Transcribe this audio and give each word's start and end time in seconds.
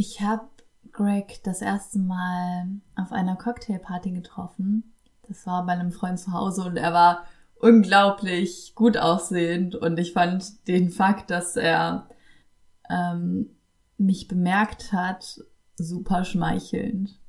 Ich 0.00 0.22
habe 0.22 0.48
Greg 0.92 1.44
das 1.44 1.60
erste 1.60 1.98
Mal 1.98 2.70
auf 2.96 3.12
einer 3.12 3.36
Cocktailparty 3.36 4.12
getroffen. 4.12 4.94
Das 5.28 5.46
war 5.46 5.66
bei 5.66 5.72
einem 5.72 5.92
Freund 5.92 6.18
zu 6.18 6.32
Hause 6.32 6.64
und 6.64 6.78
er 6.78 6.94
war 6.94 7.26
unglaublich 7.56 8.72
gut 8.74 8.96
aussehend 8.96 9.74
und 9.74 9.98
ich 9.98 10.14
fand 10.14 10.66
den 10.68 10.88
Fakt, 10.88 11.30
dass 11.30 11.54
er 11.54 12.08
ähm, 12.88 13.50
mich 13.98 14.26
bemerkt 14.26 14.94
hat, 14.94 15.44
super 15.76 16.24
schmeichelnd. 16.24 17.20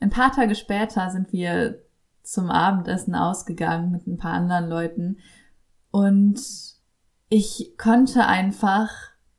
Ein 0.00 0.08
paar 0.08 0.32
Tage 0.32 0.54
später 0.54 1.10
sind 1.10 1.30
wir 1.34 1.82
zum 2.22 2.50
Abendessen 2.50 3.16
ausgegangen 3.16 3.90
mit 3.90 4.06
ein 4.06 4.16
paar 4.16 4.32
anderen 4.32 4.70
Leuten 4.70 5.18
und 5.90 6.40
ich 7.28 7.74
konnte 7.76 8.26
einfach 8.26 8.94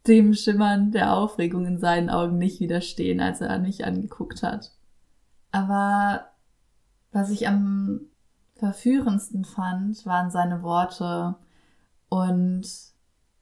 dem 0.09 0.33
Schimmern 0.33 0.91
der 0.91 1.13
Aufregung 1.13 1.65
in 1.65 1.79
seinen 1.79 2.09
Augen 2.09 2.37
nicht 2.37 2.59
widerstehen, 2.59 3.21
als 3.21 3.39
er 3.41 3.59
mich 3.59 3.86
angeguckt 3.86 4.43
hat. 4.43 4.71
Aber 5.51 6.25
was 7.11 7.29
ich 7.29 7.47
am 7.47 8.01
verführendsten 8.55 9.45
fand, 9.45 10.05
waren 10.05 10.31
seine 10.31 10.64
Worte 10.64 11.36
und 12.09 12.67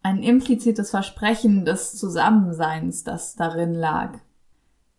ein 0.03 0.23
implizites 0.23 0.91
Versprechen 0.91 1.65
des 1.65 1.97
Zusammenseins, 1.97 3.03
das 3.03 3.35
darin 3.35 3.73
lag. 3.73 4.19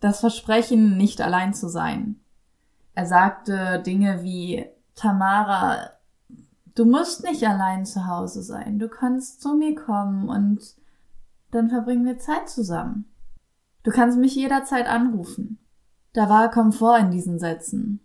Das 0.00 0.20
Versprechen, 0.20 0.96
nicht 0.96 1.20
allein 1.20 1.54
zu 1.54 1.68
sein. 1.68 2.20
Er 2.94 3.06
sagte 3.06 3.82
Dinge 3.84 4.22
wie 4.22 4.66
Tamara, 4.94 5.90
du 6.74 6.84
musst 6.84 7.24
nicht 7.24 7.46
allein 7.46 7.86
zu 7.86 8.06
Hause 8.06 8.42
sein, 8.42 8.78
du 8.78 8.88
kannst 8.88 9.40
zu 9.40 9.54
mir 9.54 9.74
kommen 9.74 10.28
und 10.28 10.74
dann 11.50 11.70
verbringen 11.70 12.04
wir 12.04 12.18
Zeit 12.18 12.48
zusammen. 12.48 13.06
Du 13.82 13.90
kannst 13.90 14.18
mich 14.18 14.34
jederzeit 14.34 14.86
anrufen. 14.86 15.58
Da 16.12 16.28
war 16.28 16.50
Komfort 16.50 16.98
in 16.98 17.10
diesen 17.10 17.38
Sätzen. 17.38 18.00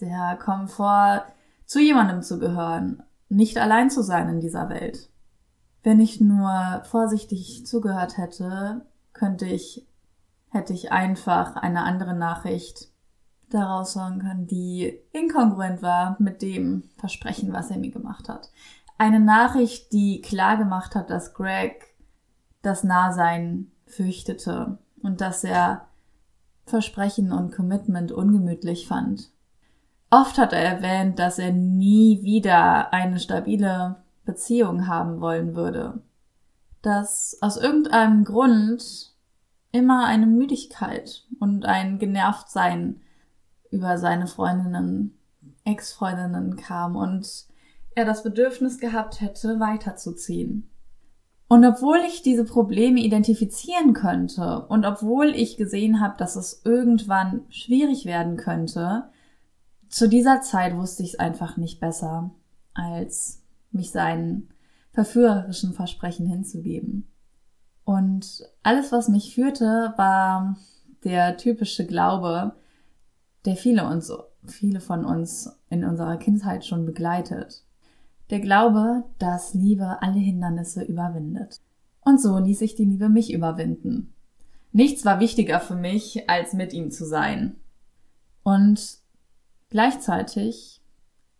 Der 0.00 0.38
Komfort, 0.40 1.24
zu 1.64 1.80
jemandem 1.80 2.22
zu 2.22 2.38
gehören, 2.38 3.02
nicht 3.28 3.58
allein 3.58 3.90
zu 3.90 4.02
sein 4.02 4.28
in 4.28 4.40
dieser 4.40 4.68
Welt. 4.68 5.10
Wenn 5.82 6.00
ich 6.00 6.20
nur 6.20 6.82
vorsichtig 6.84 7.64
zugehört 7.66 8.18
hätte, 8.18 8.86
könnte 9.12 9.46
ich, 9.46 9.86
hätte 10.50 10.72
ich 10.72 10.92
einfach 10.92 11.56
eine 11.56 11.82
andere 11.82 12.14
Nachricht 12.14 12.88
daraus 13.50 13.96
hören 13.96 14.20
können, 14.20 14.46
die 14.46 14.98
inkongruent 15.12 15.82
war 15.82 16.16
mit 16.18 16.42
dem 16.42 16.84
Versprechen, 16.96 17.52
was 17.52 17.70
er 17.70 17.78
mir 17.78 17.90
gemacht 17.90 18.28
hat. 18.28 18.50
Eine 18.98 19.20
Nachricht, 19.20 19.92
die 19.92 20.20
klar 20.20 20.56
gemacht 20.56 20.94
hat, 20.94 21.10
dass 21.10 21.34
Greg 21.34 21.95
das 22.66 22.84
Nahsein 22.84 23.70
fürchtete 23.86 24.78
und 25.02 25.20
dass 25.20 25.44
er 25.44 25.86
Versprechen 26.66 27.30
und 27.32 27.54
Commitment 27.54 28.10
ungemütlich 28.10 28.88
fand. 28.88 29.30
Oft 30.10 30.36
hat 30.38 30.52
er 30.52 30.62
erwähnt, 30.62 31.18
dass 31.18 31.38
er 31.38 31.52
nie 31.52 32.22
wieder 32.22 32.92
eine 32.92 33.20
stabile 33.20 33.96
Beziehung 34.24 34.88
haben 34.88 35.20
wollen 35.20 35.54
würde. 35.54 36.02
Dass 36.82 37.38
aus 37.40 37.56
irgendeinem 37.56 38.24
Grund 38.24 39.14
immer 39.70 40.06
eine 40.06 40.26
Müdigkeit 40.26 41.24
und 41.38 41.66
ein 41.66 41.98
Genervtsein 41.98 43.00
über 43.70 43.98
seine 43.98 44.26
Freundinnen, 44.26 45.16
Ex-Freundinnen 45.64 46.56
kam 46.56 46.96
und 46.96 47.46
er 47.94 48.04
das 48.04 48.22
Bedürfnis 48.22 48.78
gehabt 48.78 49.20
hätte, 49.20 49.60
weiterzuziehen. 49.60 50.68
Und 51.48 51.64
obwohl 51.64 51.98
ich 52.08 52.22
diese 52.22 52.44
Probleme 52.44 53.00
identifizieren 53.00 53.92
könnte 53.92 54.66
und 54.66 54.84
obwohl 54.84 55.26
ich 55.28 55.56
gesehen 55.56 56.00
habe, 56.00 56.16
dass 56.18 56.34
es 56.34 56.62
irgendwann 56.64 57.42
schwierig 57.50 58.04
werden 58.04 58.36
könnte, 58.36 59.10
zu 59.88 60.08
dieser 60.08 60.40
Zeit 60.40 60.76
wusste 60.76 61.04
ich 61.04 61.14
es 61.14 61.18
einfach 61.18 61.56
nicht 61.56 61.78
besser, 61.78 62.32
als 62.74 63.44
mich 63.70 63.92
seinen 63.92 64.48
verführerischen 64.90 65.72
Versprechen 65.72 66.26
hinzugeben. 66.26 67.06
Und 67.84 68.42
alles, 68.64 68.90
was 68.90 69.08
mich 69.08 69.32
führte, 69.34 69.94
war 69.96 70.56
der 71.04 71.36
typische 71.36 71.86
Glaube, 71.86 72.56
der 73.44 73.54
viele 73.54 73.86
uns, 73.86 74.12
viele 74.46 74.80
von 74.80 75.04
uns 75.04 75.48
in 75.70 75.84
unserer 75.84 76.16
Kindheit 76.16 76.64
schon 76.64 76.84
begleitet. 76.84 77.65
Der 78.30 78.40
Glaube, 78.40 79.04
dass 79.18 79.54
Liebe 79.54 80.02
alle 80.02 80.18
Hindernisse 80.18 80.82
überwindet. 80.82 81.60
Und 82.00 82.20
so 82.20 82.38
ließ 82.38 82.60
ich 82.62 82.74
die 82.74 82.84
Liebe 82.84 83.08
mich 83.08 83.32
überwinden. 83.32 84.12
Nichts 84.72 85.04
war 85.04 85.20
wichtiger 85.20 85.60
für 85.60 85.76
mich, 85.76 86.28
als 86.28 86.52
mit 86.52 86.72
ihm 86.72 86.90
zu 86.90 87.06
sein. 87.06 87.56
Und 88.42 88.98
gleichzeitig 89.70 90.82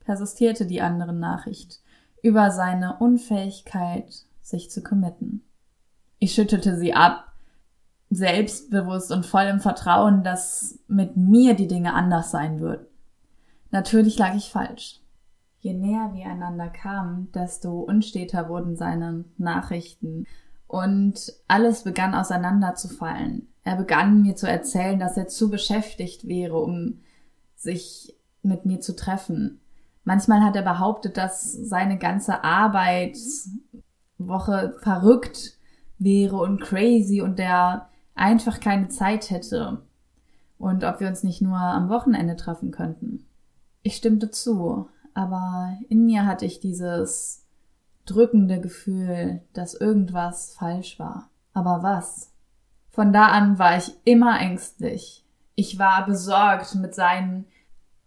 persistierte 0.00 0.66
die 0.66 0.80
andere 0.80 1.12
Nachricht 1.12 1.80
über 2.22 2.50
seine 2.50 2.98
Unfähigkeit, 2.98 4.24
sich 4.40 4.70
zu 4.70 4.82
committen. 4.82 5.42
Ich 6.18 6.32
schüttelte 6.32 6.78
sie 6.78 6.94
ab, 6.94 7.32
selbstbewusst 8.10 9.12
und 9.12 9.26
voll 9.26 9.44
im 9.44 9.60
Vertrauen, 9.60 10.22
dass 10.22 10.78
mit 10.88 11.16
mir 11.16 11.54
die 11.54 11.66
Dinge 11.66 11.94
anders 11.94 12.30
sein 12.30 12.60
würden. 12.60 12.86
Natürlich 13.70 14.18
lag 14.18 14.34
ich 14.34 14.50
falsch. 14.50 15.00
Je 15.66 15.74
näher 15.74 16.14
wir 16.14 16.26
einander 16.26 16.68
kamen, 16.68 17.32
desto 17.32 17.80
unsteter 17.80 18.48
wurden 18.48 18.76
seine 18.76 19.24
Nachrichten 19.36 20.24
und 20.68 21.32
alles 21.48 21.82
begann 21.82 22.14
auseinanderzufallen. 22.14 23.48
Er 23.64 23.74
begann 23.74 24.22
mir 24.22 24.36
zu 24.36 24.48
erzählen, 24.48 25.00
dass 25.00 25.16
er 25.16 25.26
zu 25.26 25.50
beschäftigt 25.50 26.28
wäre, 26.28 26.56
um 26.56 27.00
sich 27.56 28.16
mit 28.42 28.64
mir 28.64 28.80
zu 28.80 28.94
treffen. 28.94 29.60
Manchmal 30.04 30.42
hat 30.42 30.54
er 30.54 30.62
behauptet, 30.62 31.16
dass 31.16 31.52
seine 31.52 31.98
ganze 31.98 32.44
Arbeitswoche 32.44 34.76
verrückt 34.78 35.58
wäre 35.98 36.36
und 36.36 36.60
crazy 36.60 37.22
und 37.22 37.40
der 37.40 37.88
einfach 38.14 38.60
keine 38.60 38.86
Zeit 38.86 39.30
hätte. 39.30 39.82
Und 40.58 40.84
ob 40.84 41.00
wir 41.00 41.08
uns 41.08 41.24
nicht 41.24 41.42
nur 41.42 41.58
am 41.58 41.88
Wochenende 41.88 42.36
treffen 42.36 42.70
könnten. 42.70 43.26
Ich 43.82 43.96
stimmte 43.96 44.30
zu 44.30 44.88
aber 45.16 45.78
in 45.88 46.04
mir 46.04 46.26
hatte 46.26 46.44
ich 46.44 46.60
dieses 46.60 47.46
drückende 48.04 48.60
Gefühl, 48.60 49.40
dass 49.54 49.74
irgendwas 49.74 50.54
falsch 50.54 50.98
war. 50.98 51.30
Aber 51.54 51.82
was? 51.82 52.32
Von 52.90 53.14
da 53.14 53.28
an 53.28 53.58
war 53.58 53.78
ich 53.78 53.94
immer 54.04 54.38
ängstlich. 54.38 55.24
Ich 55.54 55.78
war 55.78 56.04
besorgt 56.04 56.74
mit 56.74 56.94
seinen 56.94 57.46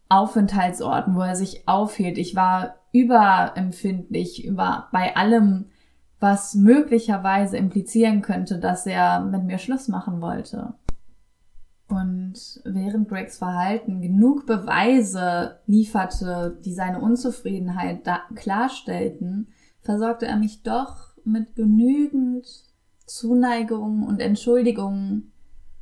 Aufenthaltsorten, 0.08 1.16
wo 1.16 1.22
er 1.22 1.36
sich 1.36 1.68
aufhielt. 1.68 2.20
Ich 2.20 2.36
war 2.36 2.76
überempfindlich 2.92 4.46
über 4.46 4.88
bei 4.92 5.16
allem, 5.16 5.66
was 6.20 6.54
möglicherweise 6.54 7.58
implizieren 7.58 8.22
könnte, 8.22 8.60
dass 8.60 8.86
er 8.86 9.22
mit 9.22 9.46
mir 9.46 9.58
Schluss 9.58 9.88
machen 9.88 10.22
wollte. 10.22 10.76
Und 11.90 12.62
während 12.66 13.10
Gregs 13.10 13.40
Verhalten 13.40 14.02
genug 14.02 14.46
Beweise 14.46 15.60
lieferte, 15.66 16.60
die 16.64 16.74
seine 16.74 17.02
Unzufriedenheit 17.02 18.08
klarstellten, 18.36 19.48
versorgte 19.82 20.28
er 20.28 20.38
mich 20.38 20.62
doch 20.62 21.16
mit 21.26 21.56
genügend 21.56 22.48
Zuneigung 23.08 24.04
und 24.04 24.20
Entschuldigungen, 24.20 25.32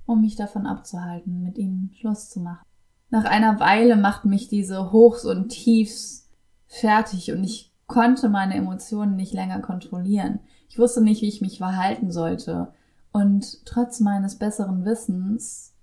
um 0.05 0.21
mich 0.21 0.37
davon 0.37 0.65
abzuhalten, 0.65 1.43
mit 1.43 1.57
ihm 1.57 1.89
Schluss 1.99 2.29
zu 2.29 2.39
machen. 2.39 2.65
Nach 3.09 3.25
einer 3.25 3.59
Weile 3.59 3.97
machten 3.97 4.29
mich 4.29 4.47
diese 4.47 4.93
Hochs 4.93 5.25
und 5.25 5.49
Tiefs 5.49 6.29
fertig 6.67 7.31
und 7.33 7.43
ich 7.43 7.71
konnte 7.85 8.29
meine 8.29 8.55
Emotionen 8.55 9.17
nicht 9.17 9.33
länger 9.33 9.59
kontrollieren. 9.59 10.39
Ich 10.69 10.79
wusste 10.79 11.01
nicht, 11.01 11.21
wie 11.21 11.27
ich 11.27 11.41
mich 11.41 11.57
verhalten 11.57 12.11
sollte. 12.11 12.73
Und 13.11 13.65
trotz 13.65 13.99
meines 13.99 14.35
besseren 14.35 14.85
Wissens 14.85 15.73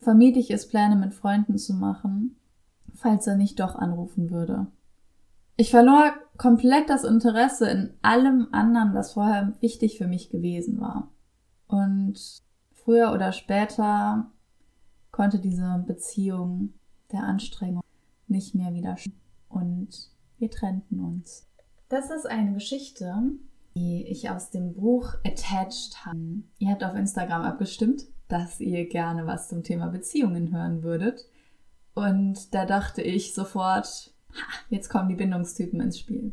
vermied 0.00 0.36
ich 0.36 0.50
es, 0.50 0.68
Pläne 0.68 0.96
mit 0.96 1.14
Freunden 1.14 1.58
zu 1.58 1.74
machen, 1.74 2.36
falls 2.94 3.26
er 3.26 3.36
nicht 3.36 3.60
doch 3.60 3.74
anrufen 3.74 4.30
würde. 4.30 4.66
Ich 5.56 5.70
verlor 5.70 6.12
komplett 6.36 6.88
das 6.88 7.04
Interesse 7.04 7.68
in 7.68 7.90
allem 8.00 8.48
anderen, 8.52 8.94
was 8.94 9.12
vorher 9.12 9.54
wichtig 9.60 9.98
für 9.98 10.06
mich 10.06 10.30
gewesen 10.30 10.80
war. 10.80 11.08
Und 11.66 12.42
früher 12.72 13.12
oder 13.12 13.32
später 13.32 14.30
konnte 15.10 15.40
diese 15.40 15.84
Beziehung 15.86 16.74
der 17.10 17.24
Anstrengung 17.24 17.82
nicht 18.28 18.54
mehr 18.54 18.72
widerstehen. 18.72 19.18
Und 19.48 20.10
wir 20.38 20.50
trennten 20.50 21.00
uns. 21.00 21.46
Das 21.88 22.10
ist 22.10 22.26
eine 22.26 22.52
Geschichte, 22.52 23.32
die 23.74 24.04
ich 24.06 24.30
aus 24.30 24.50
dem 24.50 24.74
Buch 24.74 25.14
Attached 25.24 26.04
habe. 26.04 26.42
Ihr 26.58 26.70
habt 26.70 26.84
auf 26.84 26.94
Instagram 26.94 27.42
abgestimmt 27.42 28.06
dass 28.28 28.60
ihr 28.60 28.88
gerne 28.88 29.26
was 29.26 29.48
zum 29.48 29.62
Thema 29.62 29.88
Beziehungen 29.88 30.52
hören 30.52 30.82
würdet. 30.82 31.26
Und 31.94 32.54
da 32.54 32.64
dachte 32.66 33.02
ich 33.02 33.34
sofort, 33.34 34.12
ha, 34.32 34.46
jetzt 34.68 34.88
kommen 34.88 35.08
die 35.08 35.16
Bindungstypen 35.16 35.80
ins 35.80 35.98
Spiel. 35.98 36.32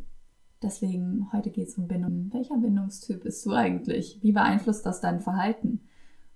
Deswegen, 0.61 1.27
heute 1.31 1.49
geht 1.49 1.69
es 1.69 1.77
um 1.77 1.87
Bindung. 1.87 2.29
Welcher 2.33 2.57
Bindungstyp 2.57 3.23
bist 3.23 3.45
du 3.45 3.53
eigentlich? 3.53 4.19
Wie 4.21 4.31
beeinflusst 4.31 4.85
das 4.85 5.01
dein 5.01 5.19
Verhalten? 5.19 5.81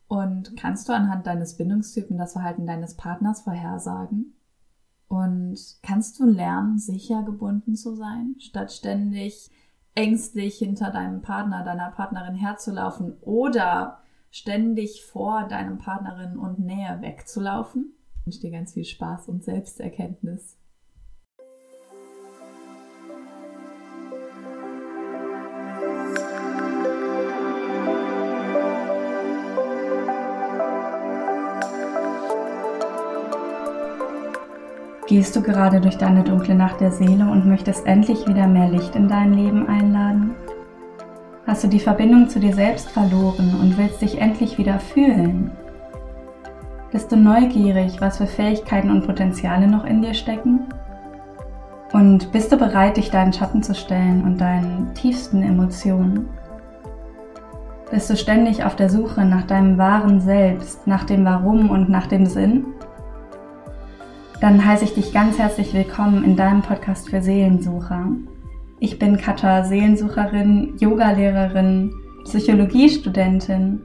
Und 0.08 0.58
kannst 0.58 0.90
du 0.90 0.94
anhand 0.94 1.28
deines 1.28 1.56
Bindungstypen 1.56 2.18
das 2.18 2.34
Verhalten 2.34 2.66
deines 2.66 2.96
Partners 2.96 3.42
vorhersagen? 3.42 4.34
Und 5.08 5.78
kannst 5.82 6.20
du 6.20 6.26
lernen, 6.26 6.78
sicher 6.78 7.24
gebunden 7.24 7.76
zu 7.76 7.96
sein, 7.96 8.36
statt 8.40 8.72
ständig 8.72 9.50
ängstlich 9.96 10.58
hinter 10.58 10.92
deinem 10.92 11.22
Partner, 11.22 11.64
deiner 11.64 11.92
Partnerin 11.92 12.36
herzulaufen 12.36 13.18
oder 13.22 14.00
ständig 14.32 15.06
vor 15.06 15.48
deinem 15.48 15.78
Partnerin 15.78 16.38
und 16.38 16.60
Nähe 16.60 17.00
wegzulaufen? 17.02 17.94
Ich 18.16 18.26
wünsche 18.26 18.42
dir 18.42 18.52
ganz 18.52 18.74
viel 18.74 18.86
Spaß 18.86 19.30
und 19.30 19.44
Selbsterkenntnis. 19.44 20.60
Gehst 35.10 35.36
du 35.36 35.42
gerade 35.42 35.82
durch 35.82 35.98
deine 35.98 36.24
dunkle 36.24 36.54
Nacht 36.54 36.82
der 36.82 36.92
Seele 36.92 37.28
und 37.28 37.48
möchtest 37.48 37.88
endlich 37.88 38.28
wieder 38.28 38.46
mehr 38.46 38.70
Licht 38.70 38.96
in 38.96 39.08
dein 39.08 39.34
Leben 39.34 39.68
einladen? 39.68 40.36
Hast 41.50 41.64
du 41.64 41.68
die 41.68 41.80
Verbindung 41.80 42.30
zu 42.30 42.40
dir 42.40 42.54
selbst 42.54 42.92
verloren 42.92 43.56
und 43.60 43.76
willst 43.76 44.04
dich 44.04 44.22
endlich 44.22 44.60
wieder 44.60 44.78
fühlen? 44.80 45.50
Bist 46.92 47.12
du 47.12 47.16
neugierig, 47.16 48.00
was 48.00 48.20
für 48.20 48.28
Fähigkeiten 48.28 48.92
und 48.92 49.08
Potenziale 49.08 49.66
noch 49.68 49.84
in 49.84 50.04
dir 50.04 50.14
stecken? 50.14 50.66
Und 51.92 52.32
bist 52.32 52.52
du 52.52 52.58
bereit, 52.58 52.98
dich 52.98 53.10
deinen 53.10 53.34
Schatten 53.34 53.64
zu 53.64 53.74
stellen 53.74 54.22
und 54.26 54.40
deinen 54.40 54.94
tiefsten 54.94 55.42
Emotionen? 55.42 56.30
Bist 57.90 58.12
du 58.12 58.16
ständig 58.16 58.64
auf 58.64 58.76
der 58.76 58.92
Suche 58.92 59.26
nach 59.26 59.48
deinem 59.48 59.80
wahren 59.80 60.22
Selbst, 60.22 60.86
nach 60.86 61.04
dem 61.04 61.26
Warum 61.26 61.72
und 61.72 61.90
nach 61.90 62.06
dem 62.06 62.28
Sinn? 62.28 62.68
Dann 64.40 64.64
heiße 64.64 64.84
ich 64.84 64.94
dich 64.94 65.14
ganz 65.14 65.40
herzlich 65.40 65.74
willkommen 65.74 66.24
in 66.24 66.36
deinem 66.36 66.62
Podcast 66.62 67.10
für 67.10 67.24
Seelensucher. 67.24 68.06
Ich 68.80 68.98
bin 68.98 69.18
Katha, 69.18 69.64
Seelensucherin, 69.64 70.76
Yogalehrerin, 70.80 71.94
Psychologiestudentin 72.24 73.82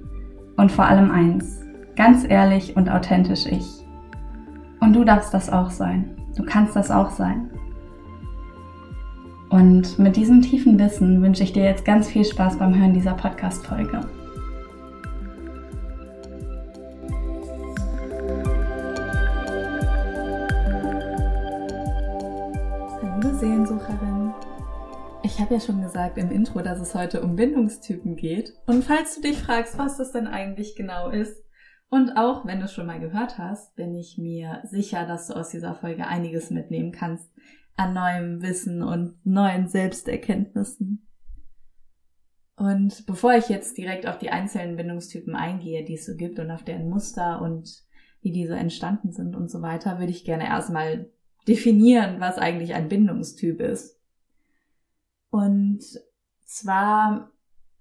und 0.56 0.70
vor 0.70 0.84
allem 0.84 1.10
eins, 1.10 1.62
ganz 1.96 2.24
ehrlich 2.28 2.76
und 2.76 2.88
authentisch 2.88 3.46
ich. 3.46 3.66
Und 4.80 4.92
du 4.94 5.04
darfst 5.04 5.34
das 5.34 5.50
auch 5.50 5.70
sein. 5.70 6.16
Du 6.36 6.44
kannst 6.44 6.76
das 6.76 6.90
auch 6.90 7.10
sein. 7.10 7.50
Und 9.50 9.98
mit 9.98 10.16
diesem 10.16 10.42
tiefen 10.42 10.78
Wissen 10.78 11.22
wünsche 11.22 11.42
ich 11.42 11.52
dir 11.52 11.64
jetzt 11.64 11.84
ganz 11.84 12.08
viel 12.08 12.24
Spaß 12.24 12.58
beim 12.58 12.76
Hören 12.76 12.92
dieser 12.92 13.14
Podcast-Folge. 13.14 14.00
Ja 25.54 25.60
schon 25.60 25.82
gesagt 25.82 26.18
im 26.18 26.32
Intro, 26.32 26.62
dass 26.62 26.80
es 26.80 26.94
heute 26.94 27.22
um 27.22 27.36
Bindungstypen 27.36 28.16
geht. 28.16 28.52
Und 28.66 28.84
falls 28.84 29.14
du 29.14 29.22
dich 29.22 29.38
fragst, 29.38 29.78
was 29.78 29.96
das 29.96 30.10
denn 30.10 30.26
eigentlich 30.26 30.74
genau 30.74 31.10
ist, 31.10 31.42
und 31.90 32.16
auch 32.16 32.44
wenn 32.44 32.58
du 32.58 32.64
es 32.64 32.72
schon 32.72 32.86
mal 32.86 32.98
gehört 32.98 33.38
hast, 33.38 33.76
bin 33.76 33.94
ich 33.94 34.18
mir 34.18 34.62
sicher, 34.64 35.06
dass 35.06 35.28
du 35.28 35.34
aus 35.34 35.50
dieser 35.50 35.76
Folge 35.76 36.08
einiges 36.08 36.50
mitnehmen 36.50 36.90
kannst 36.90 37.30
an 37.76 37.94
neuem 37.94 38.42
Wissen 38.42 38.82
und 38.82 39.14
neuen 39.24 39.68
Selbsterkenntnissen. 39.68 41.06
Und 42.56 43.06
bevor 43.06 43.34
ich 43.34 43.48
jetzt 43.48 43.78
direkt 43.78 44.08
auf 44.08 44.18
die 44.18 44.30
einzelnen 44.30 44.76
Bindungstypen 44.76 45.36
eingehe, 45.36 45.84
die 45.84 45.94
es 45.94 46.06
so 46.06 46.16
gibt 46.16 46.40
und 46.40 46.50
auf 46.50 46.64
deren 46.64 46.88
Muster 46.88 47.40
und 47.40 47.68
wie 48.22 48.32
diese 48.32 48.56
entstanden 48.56 49.12
sind 49.12 49.36
und 49.36 49.48
so 49.48 49.62
weiter, 49.62 50.00
würde 50.00 50.10
ich 50.10 50.24
gerne 50.24 50.46
erstmal 50.46 51.10
definieren, 51.46 52.18
was 52.18 52.38
eigentlich 52.38 52.74
ein 52.74 52.88
Bindungstyp 52.88 53.60
ist. 53.60 54.00
Und 55.34 55.80
zwar 56.44 57.32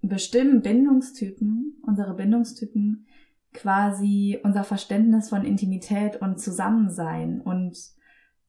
bestimmen 0.02 0.64
Bindungstypen, 0.64 1.84
unsere 1.86 2.16
Bindungstypen, 2.16 3.06
quasi 3.54 4.40
unser 4.42 4.64
Verständnis 4.64 5.30
von 5.30 5.46
Intimität 5.46 6.20
und 6.20 6.40
Zusammensein 6.40 7.42
und 7.42 7.78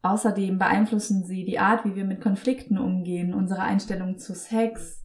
außerdem 0.01 0.59
beeinflussen 0.59 1.23
sie 1.27 1.45
die 1.45 1.59
Art, 1.59 1.85
wie 1.85 1.97
wir 1.97 2.06
mit 2.06 2.23
Konflikten 2.23 2.79
umgehen, 2.79 3.35
unsere 3.35 3.61
Einstellung 3.61 4.17
zu 4.17 4.35
Sex, 4.35 5.05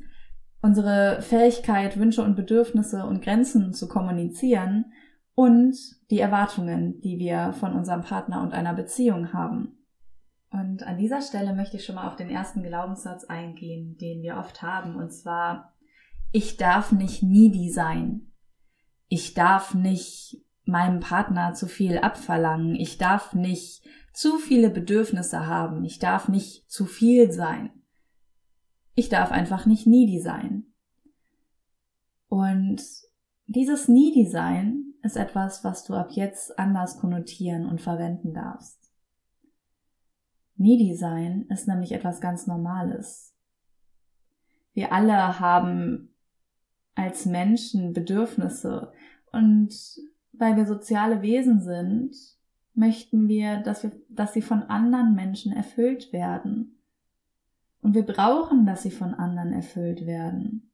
unsere 0.61 1.21
Fähigkeit, 1.21 1.99
Wünsche 1.99 2.23
und 2.23 2.37
Bedürfnisse 2.37 3.03
und 3.05 3.21
Grenzen 3.21 3.73
zu 3.73 3.89
kommunizieren 3.89 4.93
und 5.35 5.75
die 6.09 6.21
Erwartungen, 6.21 7.01
die 7.01 7.19
wir 7.19 7.51
von 7.51 7.73
unserem 7.73 8.03
Partner 8.03 8.43
und 8.43 8.53
einer 8.53 8.73
Beziehung 8.73 9.33
haben. 9.33 9.78
Und 10.51 10.83
an 10.83 10.97
dieser 10.97 11.21
Stelle 11.21 11.53
möchte 11.53 11.77
ich 11.77 11.85
schon 11.85 11.95
mal 11.95 12.07
auf 12.07 12.15
den 12.15 12.29
ersten 12.29 12.63
Glaubenssatz 12.63 13.25
eingehen, 13.25 13.97
den 13.97 14.21
wir 14.21 14.37
oft 14.37 14.61
haben, 14.61 14.95
und 14.95 15.11
zwar, 15.11 15.75
ich 16.31 16.57
darf 16.57 16.91
nicht 16.91 17.23
needy 17.23 17.69
sein. 17.69 18.31
Ich 19.07 19.33
darf 19.33 19.73
nicht 19.73 20.43
meinem 20.65 20.99
Partner 20.99 21.53
zu 21.53 21.67
viel 21.67 21.97
abverlangen. 21.97 22.75
Ich 22.75 22.97
darf 22.97 23.33
nicht 23.33 23.83
zu 24.13 24.37
viele 24.37 24.69
Bedürfnisse 24.69 25.47
haben. 25.47 25.83
Ich 25.83 25.99
darf 25.99 26.27
nicht 26.27 26.69
zu 26.69 26.85
viel 26.85 27.31
sein. 27.31 27.71
Ich 28.93 29.09
darf 29.09 29.31
einfach 29.31 29.65
nicht 29.65 29.87
needy 29.87 30.19
sein. 30.19 30.65
Und 32.27 32.81
dieses 33.47 33.87
needy 33.87 34.27
sein 34.27 34.93
ist 35.01 35.17
etwas, 35.17 35.63
was 35.63 35.83
du 35.83 35.95
ab 35.95 36.09
jetzt 36.11 36.59
anders 36.59 36.99
konnotieren 36.99 37.65
und 37.65 37.81
verwenden 37.81 38.33
darfst. 38.33 38.88
Needy 40.59 40.93
sein 40.93 41.45
ist 41.47 41.69
nämlich 41.69 41.93
etwas 41.93 42.19
ganz 42.19 42.45
Normales. 42.45 43.33
Wir 44.73 44.91
alle 44.91 45.39
haben 45.39 46.13
als 46.95 47.25
Menschen 47.25 47.93
Bedürfnisse 47.93 48.91
und 49.31 49.73
weil 50.33 50.57
wir 50.57 50.65
soziale 50.65 51.21
Wesen 51.21 51.61
sind, 51.61 52.13
möchten 52.73 53.29
wir, 53.29 53.61
dass 53.61 53.83
wir, 53.83 53.93
dass 54.09 54.33
sie 54.33 54.41
von 54.41 54.63
anderen 54.63 55.15
Menschen 55.15 55.53
erfüllt 55.53 56.11
werden. 56.11 56.77
Und 57.81 57.95
wir 57.95 58.05
brauchen, 58.05 58.65
dass 58.65 58.83
sie 58.83 58.91
von 58.91 59.13
anderen 59.13 59.53
erfüllt 59.53 60.05
werden. 60.05 60.71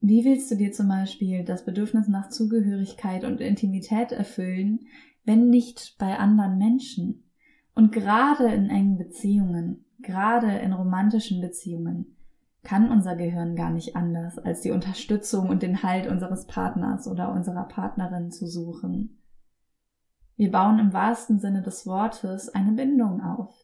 Wie 0.00 0.26
willst 0.26 0.50
du 0.50 0.56
dir 0.56 0.72
zum 0.72 0.88
Beispiel 0.88 1.44
das 1.44 1.64
Bedürfnis 1.64 2.06
nach 2.06 2.28
Zugehörigkeit 2.28 3.24
und 3.24 3.40
Intimität 3.40 4.12
erfüllen, 4.12 4.86
wenn 5.28 5.50
nicht 5.50 5.96
bei 5.98 6.18
anderen 6.18 6.56
Menschen. 6.56 7.22
Und 7.74 7.92
gerade 7.92 8.46
in 8.46 8.70
engen 8.70 8.96
Beziehungen, 8.96 9.84
gerade 9.98 10.50
in 10.50 10.72
romantischen 10.72 11.42
Beziehungen, 11.42 12.16
kann 12.62 12.90
unser 12.90 13.14
Gehirn 13.14 13.54
gar 13.54 13.70
nicht 13.70 13.94
anders, 13.94 14.38
als 14.38 14.62
die 14.62 14.70
Unterstützung 14.70 15.50
und 15.50 15.62
den 15.62 15.82
Halt 15.82 16.06
unseres 16.06 16.46
Partners 16.46 17.06
oder 17.06 17.30
unserer 17.30 17.64
Partnerin 17.64 18.30
zu 18.30 18.46
suchen. 18.46 19.20
Wir 20.36 20.50
bauen 20.50 20.78
im 20.78 20.94
wahrsten 20.94 21.38
Sinne 21.38 21.60
des 21.60 21.86
Wortes 21.86 22.48
eine 22.48 22.72
Bindung 22.72 23.20
auf. 23.20 23.54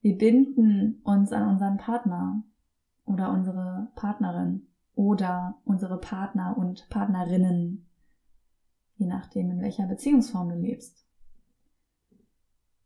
Wir 0.00 0.18
binden 0.18 1.00
uns 1.04 1.32
an 1.32 1.48
unseren 1.48 1.76
Partner 1.76 2.42
oder 3.04 3.30
unsere 3.30 3.88
Partnerin 3.94 4.66
oder 4.96 5.60
unsere 5.64 6.00
Partner 6.00 6.56
und 6.58 6.88
Partnerinnen 6.90 7.87
je 8.98 9.06
nachdem, 9.06 9.50
in 9.50 9.62
welcher 9.62 9.86
Beziehungsform 9.86 10.50
du 10.50 10.56
lebst. 10.56 11.06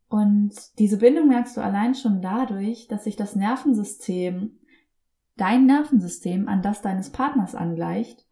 Und 0.09 0.53
diese 0.79 0.99
Bindung 0.99 1.29
merkst 1.29 1.57
du 1.57 1.63
allein 1.63 1.95
schon 1.95 2.21
dadurch, 2.21 2.87
dass 2.87 3.05
sich 3.05 3.17
das 3.17 3.35
Nervensystem, 3.35 4.59
dein 5.37 5.65
Nervensystem 5.65 6.49
an 6.49 6.61
das 6.61 6.83
deines 6.83 7.11
Partners 7.11 7.55
angleicht 7.55 8.27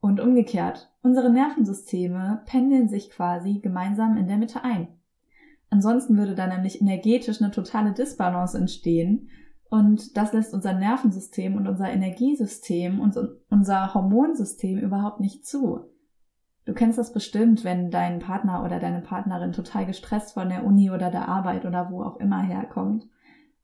und 0.00 0.18
umgekehrt. 0.18 0.92
Unsere 1.02 1.32
Nervensysteme 1.32 2.42
pendeln 2.46 2.88
sich 2.88 3.10
quasi 3.10 3.60
gemeinsam 3.60 4.16
in 4.16 4.26
der 4.26 4.38
Mitte 4.38 4.64
ein. 4.64 4.88
Ansonsten 5.70 6.16
würde 6.16 6.34
da 6.34 6.48
nämlich 6.48 6.80
energetisch 6.80 7.40
eine 7.40 7.52
totale 7.52 7.92
Disbalance 7.92 8.58
entstehen 8.58 9.30
und 9.70 10.16
das 10.16 10.32
lässt 10.32 10.52
unser 10.52 10.72
Nervensystem 10.72 11.56
und 11.56 11.68
unser 11.68 11.90
Energiesystem 11.90 13.00
und 13.00 13.16
unser 13.50 13.94
Hormonsystem 13.94 14.78
überhaupt 14.78 15.20
nicht 15.20 15.46
zu. 15.46 15.93
Du 16.64 16.72
kennst 16.72 16.98
das 16.98 17.12
bestimmt, 17.12 17.62
wenn 17.62 17.90
dein 17.90 18.20
Partner 18.20 18.64
oder 18.64 18.80
deine 18.80 19.02
Partnerin 19.02 19.52
total 19.52 19.84
gestresst 19.84 20.34
von 20.34 20.48
der 20.48 20.64
Uni 20.64 20.90
oder 20.90 21.10
der 21.10 21.28
Arbeit 21.28 21.66
oder 21.66 21.90
wo 21.90 22.02
auch 22.02 22.16
immer 22.16 22.42
herkommt 22.42 23.06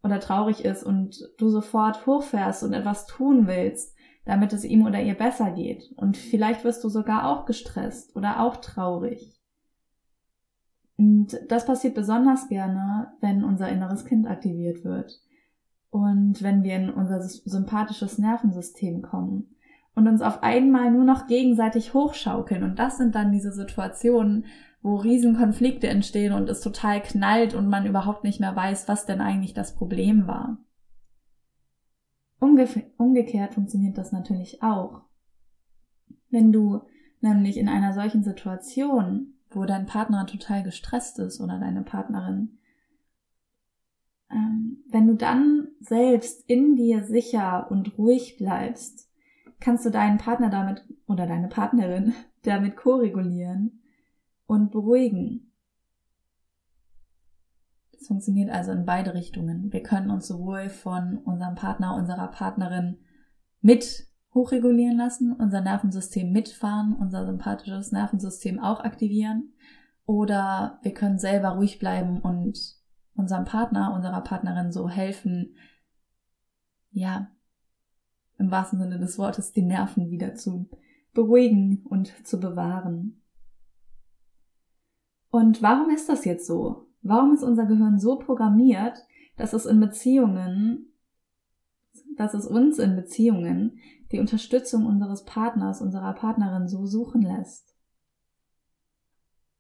oder 0.03 0.21
traurig 0.21 0.65
ist 0.65 0.83
und 0.83 1.31
du 1.39 1.49
sofort 1.49 2.07
hochfährst 2.07 2.63
und 2.63 2.73
etwas 2.73 3.07
tun 3.07 3.47
willst, 3.47 3.97
damit 4.25 4.53
es 4.53 4.65
ihm 4.65 4.87
oder 4.87 5.01
ihr 5.01 5.15
besser 5.15 5.51
geht. 5.51 5.93
Und 5.97 6.17
vielleicht 6.17 6.65
wirst 6.65 6.85
du 6.85 6.89
sogar 6.89 7.27
auch 7.27 7.47
gestresst 7.47 8.15
oder 8.17 8.41
auch 8.41 8.57
traurig. 8.57 9.41
Und 10.97 11.39
das 11.49 11.65
passiert 11.65 11.95
besonders 11.95 12.49
gerne, 12.49 13.13
wenn 13.21 13.45
unser 13.45 13.71
inneres 13.71 14.05
Kind 14.05 14.27
aktiviert 14.27 14.85
wird 14.85 15.19
und 15.89 16.43
wenn 16.43 16.63
wir 16.63 16.77
in 16.77 16.91
unser 16.91 17.23
sympathisches 17.23 18.19
Nervensystem 18.19 19.01
kommen. 19.01 19.57
Und 20.01 20.09
uns 20.09 20.23
auf 20.23 20.43
einmal 20.43 20.91
nur 20.91 21.05
noch 21.05 21.27
gegenseitig 21.27 21.93
hochschaukeln. 21.93 22.63
Und 22.63 22.79
das 22.79 22.97
sind 22.97 23.15
dann 23.15 23.33
diese 23.33 23.53
Situationen, 23.53 24.47
wo 24.83 24.97
Riesenkonflikte 24.97 25.89
entstehen 25.89 26.33
und 26.33 26.49
es 26.49 26.63
total 26.63 27.03
knallt 27.03 27.55
und 27.55 27.69
man 27.69 27.87
überhaupt 27.87 28.25
nicht 28.25 28.41
mehr 28.41 28.57
weiß, 28.57 28.89
was 28.89 29.05
denn 29.05 29.21
eigentlich 29.21 29.53
das 29.53 29.75
Problem 29.75 30.27
war. 30.27 30.59
Umge 32.41 32.67
umgekehrt 32.97 33.53
funktioniert 33.53 33.99
das 33.99 34.11
natürlich 34.11 34.63
auch. 34.63 35.03
Wenn 36.31 36.51
du 36.51 36.81
nämlich 37.21 37.59
in 37.59 37.69
einer 37.69 37.93
solchen 37.93 38.25
Situation, 38.25 39.35
wo 39.51 39.67
dein 39.67 39.85
Partner 39.85 40.27
total 40.27 40.63
gestresst 40.63 41.19
ist 41.19 41.43
oder 41.43 41.59
deine 41.59 41.83
Partnerin, 41.83 42.59
ähm, 44.31 44.79
wenn 44.89 45.07
du 45.07 45.15
dann 45.15 45.69
selbst 45.81 46.49
in 46.49 46.77
dir 46.77 47.05
sicher 47.05 47.71
und 47.71 47.99
ruhig 47.99 48.39
bleibst, 48.39 49.10
kannst 49.61 49.85
du 49.85 49.91
deinen 49.91 50.19
Partner 50.19 50.51
damit 50.51 50.85
oder 51.07 51.27
deine 51.27 51.49
Partnerin 51.49 52.15
damit 52.43 52.77
koregulieren 52.77 53.83
und 54.47 54.71
beruhigen. 54.71 55.53
Das 57.93 58.07
funktioniert 58.09 58.51
also 58.51 58.73
in 58.73 58.87
beide 58.87 59.15
Richtungen. 59.15 59.73
Wir 59.73 59.83
können 59.83 60.11
uns 60.11 60.27
sowohl 60.27 60.71
von 60.71 61.19
unserem 61.19 61.55
Partner, 61.55 61.95
unserer 61.95 62.29
Partnerin 62.29 62.99
mit 63.61 64.09
hochregulieren 64.33 64.97
lassen, 64.97 65.33
unser 65.33 65.61
Nervensystem 65.61 66.33
mitfahren, 66.33 66.95
unser 66.95 67.27
sympathisches 67.27 67.93
Nervensystem 67.93 68.59
auch 68.59 68.81
aktivieren. 68.81 69.53
Oder 70.07 70.79
wir 70.83 70.95
können 70.95 71.19
selber 71.19 71.51
ruhig 71.51 71.79
bleiben 71.79 72.21
und 72.21 72.59
unserem 73.15 73.45
Partner, 73.45 73.93
unserer 73.95 74.23
Partnerin 74.23 74.73
so 74.73 74.89
helfen, 74.89 75.55
ja, 76.91 77.31
im 78.41 78.51
wahrsten 78.51 78.79
Sinne 78.79 78.99
des 78.99 79.19
Wortes, 79.19 79.53
die 79.53 79.63
Nerven 79.63 80.11
wieder 80.11 80.35
zu 80.35 80.69
beruhigen 81.13 81.85
und 81.89 82.27
zu 82.27 82.41
bewahren. 82.41 83.23
Und 85.31 85.63
warum 85.63 85.91
ist 85.91 86.09
das 86.09 86.25
jetzt 86.25 86.47
so? 86.47 86.87
Warum 87.03 87.35
ist 87.35 87.43
unser 87.43 87.67
Gehirn 87.67 87.99
so 87.99 88.19
programmiert, 88.19 88.99
dass 89.37 89.53
es 89.53 89.67
in 89.67 89.79
Beziehungen, 89.79 90.93
dass 92.17 92.35
es 92.35 92.47
uns 92.47 92.79
in 92.79 92.97
Beziehungen 92.97 93.79
die 94.13 94.19
Unterstützung 94.19 94.87
unseres 94.87 95.25
Partners, 95.25 95.81
unserer 95.81 96.13
Partnerin 96.15 96.67
so 96.69 96.87
suchen 96.87 97.23
lässt? 97.23 97.75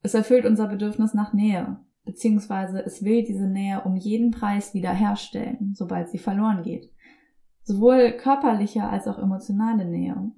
Es 0.02 0.14
erfüllt 0.14 0.46
unser 0.46 0.66
Bedürfnis 0.66 1.14
nach 1.14 1.32
Nähe, 1.32 1.78
beziehungsweise 2.04 2.84
es 2.84 3.04
will 3.04 3.22
diese 3.22 3.46
Nähe 3.46 3.82
um 3.84 3.96
jeden 3.96 4.30
Preis 4.30 4.74
wiederherstellen, 4.74 5.74
sobald 5.74 6.08
sie 6.08 6.18
verloren 6.18 6.62
geht. 6.62 6.90
Sowohl 7.62 8.12
körperliche 8.12 8.84
als 8.84 9.06
auch 9.06 9.18
emotionale 9.18 9.84
Nähe. 9.84 10.32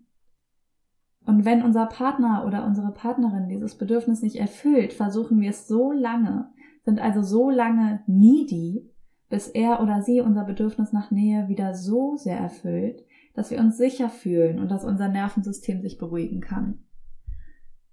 Und 1.25 1.45
wenn 1.45 1.62
unser 1.62 1.87
Partner 1.87 2.45
oder 2.47 2.67
unsere 2.67 2.93
Partnerin 2.93 3.49
dieses 3.49 3.76
Bedürfnis 3.76 4.23
nicht 4.23 4.37
erfüllt, 4.37 4.93
versuchen 4.93 5.41
wir 5.41 5.50
es 5.50 5.69
so 5.69 5.93
lange, 5.93 6.50
sind 6.85 7.00
also 7.00 7.23
so 7.23 7.49
lange 7.50 8.02
needy, 8.07 8.91
bis 9.29 9.49
er 9.49 9.81
oder 9.83 10.02
sie 10.02 10.21
unser 10.21 10.45
Bedürfnis 10.45 10.93
nach 10.93 11.11
Nähe 11.11 11.49
wieder 11.49 11.75
so 11.75 12.17
sehr 12.17 12.37
erfüllt, 12.37 13.05
dass 13.35 13.50
wir 13.50 13.61
uns 13.61 13.79
sicher 13.79 14.11
fühlen 14.11 14.59
und 14.59 14.71
dass 14.71 14.85
unser 14.85 15.09
Nervensystem 15.09 15.81
sich 15.81 15.97
beruhigen 15.97 16.41
kann. 16.41 16.81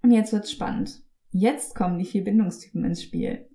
Und 0.02 0.10
jetzt 0.10 0.32
wird's 0.32 0.50
spannend. 0.50 1.02
Jetzt 1.30 1.74
kommen 1.74 1.98
die 1.98 2.04
vier 2.04 2.24
Bindungstypen 2.24 2.84
ins 2.84 3.02
Spiel. 3.02 3.46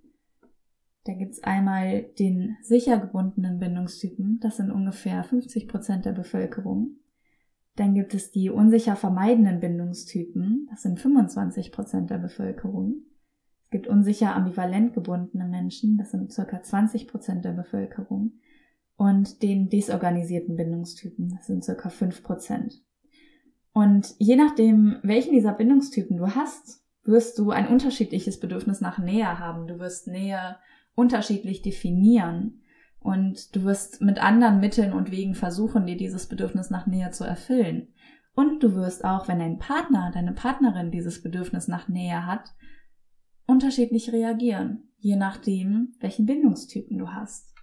Da 1.05 1.13
gibt's 1.13 1.43
einmal 1.43 2.03
den 2.19 2.57
sicher 2.61 2.97
gebundenen 2.97 3.59
Bindungstypen, 3.59 4.39
das 4.41 4.57
sind 4.57 4.71
ungefähr 4.71 5.23
50 5.23 5.67
Prozent 5.67 6.05
der 6.05 6.13
Bevölkerung. 6.13 6.97
Dann 7.75 7.93
gibt 7.93 8.13
es 8.13 8.31
die 8.31 8.49
unsicher 8.49 8.95
vermeidenden 8.95 9.59
Bindungstypen. 9.59 10.67
Das 10.71 10.81
sind 10.81 10.99
25 10.99 11.71
Prozent 11.71 12.09
der 12.09 12.17
Bevölkerung. 12.17 13.03
Es 13.65 13.69
gibt 13.69 13.87
unsicher 13.87 14.33
ambivalent 14.33 14.93
gebundene 14.93 15.45
Menschen. 15.45 15.97
Das 15.97 16.11
sind 16.11 16.31
circa 16.31 16.63
20 16.63 17.07
Prozent 17.07 17.43
der 17.43 17.51
Bevölkerung. 17.51 18.39
Und 18.95 19.43
den 19.43 19.69
desorganisierten 19.69 20.55
Bindungstypen. 20.55 21.29
Das 21.35 21.47
sind 21.47 21.65
circa 21.65 21.89
5 21.89 22.23
Prozent. 22.23 22.81
Und 23.73 24.15
je 24.19 24.37
nachdem, 24.37 24.99
welchen 25.03 25.33
dieser 25.33 25.51
Bindungstypen 25.51 26.15
du 26.15 26.33
hast, 26.33 26.81
wirst 27.03 27.37
du 27.37 27.51
ein 27.51 27.67
unterschiedliches 27.67 28.39
Bedürfnis 28.39 28.79
nach 28.79 28.99
Nähe 28.99 29.37
haben. 29.37 29.67
Du 29.67 29.79
wirst 29.79 30.07
Nähe 30.07 30.55
unterschiedlich 30.95 31.61
definieren. 31.61 32.61
Und 32.99 33.55
du 33.55 33.63
wirst 33.63 34.01
mit 34.01 34.17
anderen 34.17 34.59
Mitteln 34.59 34.93
und 34.93 35.11
Wegen 35.11 35.35
versuchen, 35.35 35.85
dir 35.85 35.97
dieses 35.97 36.27
Bedürfnis 36.27 36.71
nach 36.71 36.87
Nähe 36.87 37.11
zu 37.11 37.23
erfüllen. 37.23 37.93
Und 38.33 38.63
du 38.63 38.73
wirst 38.73 39.05
auch, 39.05 39.27
wenn 39.27 39.39
dein 39.39 39.59
Partner, 39.59 40.11
deine 40.13 40.33
Partnerin 40.33 40.91
dieses 40.91 41.21
Bedürfnis 41.21 41.67
nach 41.67 41.87
Nähe 41.87 42.25
hat, 42.25 42.55
unterschiedlich 43.45 44.11
reagieren, 44.11 44.89
je 44.97 45.15
nachdem, 45.15 45.95
welchen 45.99 46.25
Bindungstypen 46.25 46.97
du 46.97 47.09
hast. 47.09 47.53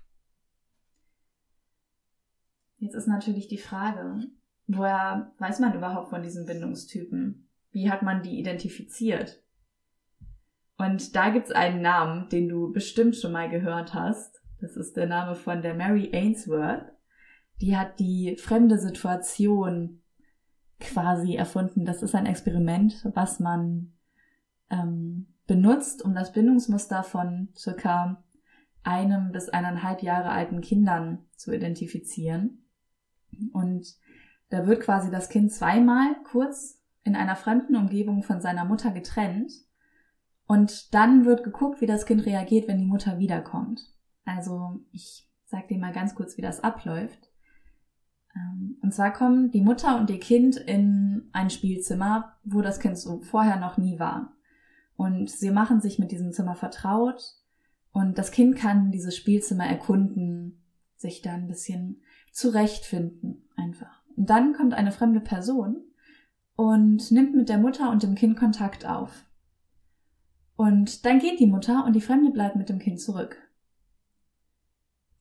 Jetzt 2.78 2.94
ist 2.94 3.06
natürlich 3.06 3.48
die 3.48 3.58
Frage, 3.58 4.28
woher 4.66 5.32
weiß 5.38 5.60
man 5.60 5.74
überhaupt 5.74 6.10
von 6.10 6.22
diesen 6.22 6.46
Bindungstypen? 6.46 7.48
Wie 7.70 7.90
hat 7.90 8.02
man 8.02 8.22
die 8.22 8.38
identifiziert? 8.38 9.42
Und 10.82 11.14
da 11.14 11.30
gibt's 11.30 11.52
einen 11.52 11.80
Namen, 11.80 12.28
den 12.28 12.48
du 12.48 12.72
bestimmt 12.72 13.16
schon 13.16 13.32
mal 13.32 13.48
gehört 13.48 13.94
hast. 13.94 14.42
Das 14.60 14.76
ist 14.76 14.96
der 14.96 15.06
Name 15.06 15.34
von 15.34 15.62
der 15.62 15.74
Mary 15.74 16.10
Ainsworth. 16.12 16.92
Die 17.60 17.76
hat 17.76 17.98
die 18.00 18.36
fremde 18.36 18.78
Situation 18.78 20.02
quasi 20.80 21.36
erfunden. 21.36 21.84
Das 21.84 22.02
ist 22.02 22.14
ein 22.14 22.26
Experiment, 22.26 23.08
was 23.14 23.38
man 23.38 23.92
ähm, 24.70 25.28
benutzt, 25.46 26.04
um 26.04 26.14
das 26.14 26.32
Bindungsmuster 26.32 27.02
von 27.04 27.48
circa 27.56 28.22
einem 28.82 29.30
bis 29.30 29.48
eineinhalb 29.48 30.02
Jahre 30.02 30.30
alten 30.30 30.60
Kindern 30.60 31.26
zu 31.36 31.52
identifizieren. 31.52 32.64
Und 33.52 33.86
da 34.50 34.66
wird 34.66 34.82
quasi 34.82 35.10
das 35.10 35.28
Kind 35.28 35.52
zweimal 35.52 36.16
kurz 36.24 36.80
in 37.04 37.14
einer 37.14 37.36
fremden 37.36 37.76
Umgebung 37.76 38.22
von 38.22 38.40
seiner 38.40 38.64
Mutter 38.64 38.90
getrennt. 38.90 39.52
Und 40.52 40.92
dann 40.92 41.24
wird 41.24 41.44
geguckt, 41.44 41.80
wie 41.80 41.86
das 41.86 42.04
Kind 42.04 42.26
reagiert, 42.26 42.68
wenn 42.68 42.76
die 42.76 42.84
Mutter 42.84 43.18
wiederkommt. 43.18 43.88
Also 44.26 44.84
ich 44.92 45.26
sag 45.46 45.66
dir 45.68 45.78
mal 45.78 45.94
ganz 45.94 46.14
kurz, 46.14 46.36
wie 46.36 46.42
das 46.42 46.62
abläuft. 46.62 47.30
Ähm, 48.36 48.76
und 48.82 48.92
zwar 48.92 49.14
kommen 49.14 49.50
die 49.50 49.62
Mutter 49.62 49.98
und 49.98 50.10
ihr 50.10 50.20
Kind 50.20 50.56
in 50.56 51.30
ein 51.32 51.48
Spielzimmer, 51.48 52.36
wo 52.44 52.60
das 52.60 52.80
Kind 52.80 52.98
so 52.98 53.22
vorher 53.22 53.56
noch 53.56 53.78
nie 53.78 53.98
war. 53.98 54.36
Und 54.94 55.30
sie 55.30 55.50
machen 55.50 55.80
sich 55.80 55.98
mit 55.98 56.12
diesem 56.12 56.32
Zimmer 56.32 56.54
vertraut 56.54 57.22
und 57.90 58.18
das 58.18 58.30
Kind 58.30 58.54
kann 58.54 58.90
dieses 58.90 59.16
Spielzimmer 59.16 59.64
erkunden, 59.64 60.62
sich 60.96 61.22
da 61.22 61.32
ein 61.32 61.48
bisschen 61.48 62.02
zurechtfinden 62.30 63.48
einfach. 63.56 64.02
Und 64.18 64.28
dann 64.28 64.52
kommt 64.52 64.74
eine 64.74 64.92
fremde 64.92 65.20
Person 65.20 65.78
und 66.56 67.10
nimmt 67.10 67.34
mit 67.34 67.48
der 67.48 67.56
Mutter 67.56 67.90
und 67.90 68.02
dem 68.02 68.16
Kind 68.16 68.36
Kontakt 68.36 68.84
auf. 68.84 69.24
Und 70.56 71.04
dann 71.04 71.18
geht 71.18 71.40
die 71.40 71.46
Mutter 71.46 71.84
und 71.84 71.94
die 71.94 72.00
Fremde 72.00 72.30
bleibt 72.30 72.56
mit 72.56 72.68
dem 72.68 72.78
Kind 72.78 73.00
zurück. 73.00 73.36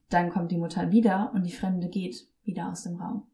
Dann 0.09 0.29
kommt 0.29 0.51
die 0.51 0.57
Mutter 0.57 0.91
wieder 0.91 1.31
und 1.33 1.45
die 1.45 1.51
Fremde 1.51 1.87
geht 1.89 2.27
wieder 2.43 2.69
aus 2.69 2.83
dem 2.83 2.97
Raum. 2.97 3.27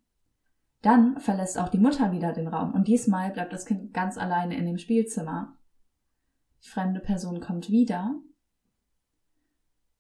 Dann 0.82 1.20
verlässt 1.20 1.58
auch 1.58 1.70
die 1.70 1.80
Mutter 1.80 2.12
wieder 2.12 2.34
den 2.34 2.48
Raum 2.48 2.74
und 2.74 2.88
diesmal 2.88 3.32
bleibt 3.32 3.52
das 3.52 3.66
Kind 3.66 3.94
ganz 3.94 4.18
alleine 4.18 4.56
in 4.56 4.66
dem 4.66 4.78
Spielzimmer. 4.78 5.58
Die 6.64 6.70
fremde 6.70 7.00
Person 7.00 7.40
kommt 7.40 7.70
wieder 7.70 8.16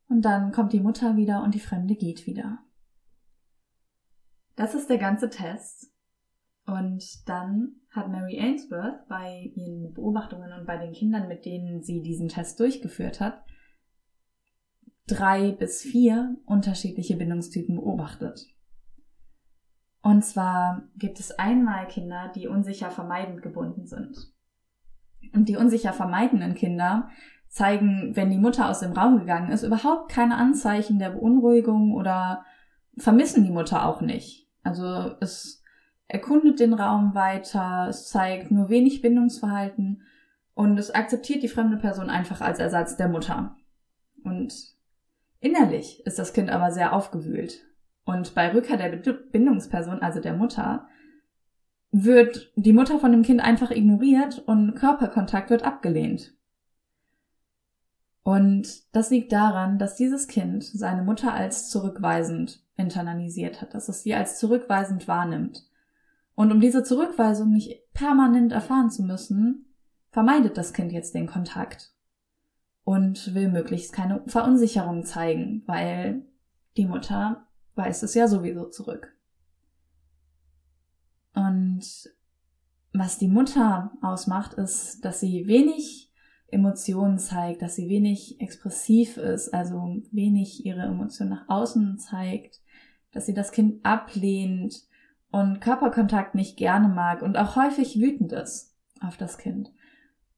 und 0.07 0.21
dann 0.21 0.51
kommt 0.51 0.73
die 0.73 0.79
Mutter 0.79 1.15
wieder 1.15 1.43
und 1.43 1.55
die 1.55 1.59
Fremde 1.59 1.95
geht 1.95 2.27
wieder. 2.27 2.59
Das 4.55 4.73
ist 4.73 4.89
der 4.89 4.97
ganze 4.97 5.29
Test. 5.29 5.91
Und 6.65 7.27
dann 7.29 7.75
hat 7.97 8.09
Mary 8.09 8.39
Ainsworth 8.39 9.07
bei 9.09 9.51
ihren 9.55 9.93
Beobachtungen 9.93 10.53
und 10.53 10.65
bei 10.65 10.77
den 10.77 10.93
Kindern, 10.93 11.27
mit 11.27 11.43
denen 11.45 11.81
sie 11.81 12.01
diesen 12.01 12.29
Test 12.29 12.59
durchgeführt 12.59 13.19
hat, 13.19 13.43
drei 15.07 15.51
bis 15.51 15.81
vier 15.81 16.37
unterschiedliche 16.45 17.17
Bindungstypen 17.17 17.75
beobachtet. 17.75 18.47
Und 20.01 20.23
zwar 20.23 20.83
gibt 20.95 21.19
es 21.19 21.37
einmal 21.37 21.87
Kinder, 21.87 22.31
die 22.33 22.47
unsicher 22.47 22.91
vermeidend 22.91 23.41
gebunden 23.41 23.87
sind. 23.87 24.31
Und 25.33 25.49
die 25.49 25.57
unsicher 25.57 25.91
vermeidenden 25.91 26.53
Kinder 26.53 27.09
zeigen, 27.49 28.15
wenn 28.15 28.29
die 28.29 28.37
Mutter 28.37 28.69
aus 28.69 28.79
dem 28.79 28.93
Raum 28.93 29.19
gegangen 29.19 29.51
ist, 29.51 29.63
überhaupt 29.63 30.11
keine 30.11 30.37
Anzeichen 30.37 30.99
der 30.99 31.09
Beunruhigung 31.09 31.93
oder 31.93 32.45
vermissen 32.97 33.43
die 33.43 33.51
Mutter 33.51 33.85
auch 33.85 34.01
nicht. 34.01 34.47
Also 34.63 35.15
es 35.21 35.56
erkundet 36.07 36.59
den 36.59 36.73
Raum 36.73 37.15
weiter, 37.15 37.87
es 37.89 38.07
zeigt 38.07 38.51
nur 38.51 38.69
wenig 38.69 39.01
Bindungsverhalten 39.01 40.01
und 40.53 40.77
es 40.77 40.91
akzeptiert 40.91 41.43
die 41.43 41.49
fremde 41.49 41.77
Person 41.77 42.09
einfach 42.09 42.41
als 42.41 42.59
Ersatz 42.59 42.97
der 42.97 43.09
Mutter. 43.09 43.55
Und 44.23 44.77
Innerlich 45.39 46.05
ist 46.05 46.17
das 46.19 46.33
Kind 46.33 46.49
aber 46.49 46.71
sehr 46.71 46.93
aufgewühlt. 46.93 47.65
Und 48.05 48.33
bei 48.33 48.53
Rückkehr 48.53 48.77
der 48.77 48.97
Bindungsperson, 49.13 50.01
also 50.01 50.19
der 50.19 50.33
Mutter, 50.33 50.87
wird 51.91 52.51
die 52.55 52.73
Mutter 52.73 52.99
von 52.99 53.11
dem 53.11 53.23
Kind 53.23 53.41
einfach 53.41 53.71
ignoriert 53.71 54.39
und 54.39 54.75
Körperkontakt 54.75 55.49
wird 55.49 55.63
abgelehnt. 55.63 56.33
Und 58.23 58.93
das 58.93 59.09
liegt 59.09 59.31
daran, 59.31 59.79
dass 59.79 59.95
dieses 59.95 60.27
Kind 60.27 60.63
seine 60.63 61.03
Mutter 61.03 61.33
als 61.33 61.69
zurückweisend 61.69 62.61
internalisiert 62.75 63.61
hat, 63.61 63.73
dass 63.73 63.87
es 63.87 64.03
sie 64.03 64.15
als 64.15 64.37
zurückweisend 64.37 65.07
wahrnimmt. 65.07 65.65
Und 66.37 66.51
um 66.51 66.59
diese 66.59 66.83
Zurückweisung 66.83 67.51
nicht 67.51 67.91
permanent 67.93 68.51
erfahren 68.51 68.91
zu 68.91 69.01
müssen, 69.01 69.73
vermeidet 70.11 70.55
das 70.55 70.71
Kind 70.71 70.91
jetzt 70.91 71.15
den 71.15 71.25
Kontakt 71.25 71.95
und 72.83 73.33
will 73.33 73.49
möglichst 73.49 73.91
keine 73.91 74.21
Verunsicherung 74.27 75.03
zeigen, 75.03 75.63
weil 75.65 76.27
die 76.77 76.85
Mutter 76.85 77.47
weist 77.73 78.03
es 78.03 78.13
ja 78.13 78.27
sowieso 78.27 78.69
zurück. 78.69 79.17
Und 81.33 81.83
was 82.93 83.17
die 83.17 83.29
Mutter 83.29 83.91
ausmacht, 84.03 84.53
ist, 84.53 85.03
dass 85.03 85.19
sie 85.19 85.47
wenig 85.47 86.13
Emotionen 86.49 87.17
zeigt, 87.17 87.63
dass 87.63 87.75
sie 87.75 87.89
wenig 87.89 88.39
expressiv 88.39 89.17
ist, 89.17 89.55
also 89.55 90.03
wenig 90.11 90.63
ihre 90.67 90.81
Emotionen 90.81 91.31
nach 91.31 91.49
außen 91.49 91.97
zeigt, 91.97 92.61
dass 93.11 93.25
sie 93.25 93.33
das 93.33 93.51
Kind 93.51 93.83
ablehnt 93.83 94.86
und 95.31 95.59
Körperkontakt 95.59 96.35
nicht 96.35 96.57
gerne 96.57 96.87
mag 96.87 97.21
und 97.21 97.37
auch 97.37 97.55
häufig 97.55 97.99
wütend 97.99 98.31
ist 98.31 98.75
auf 99.01 99.17
das 99.17 99.37
Kind. 99.37 99.71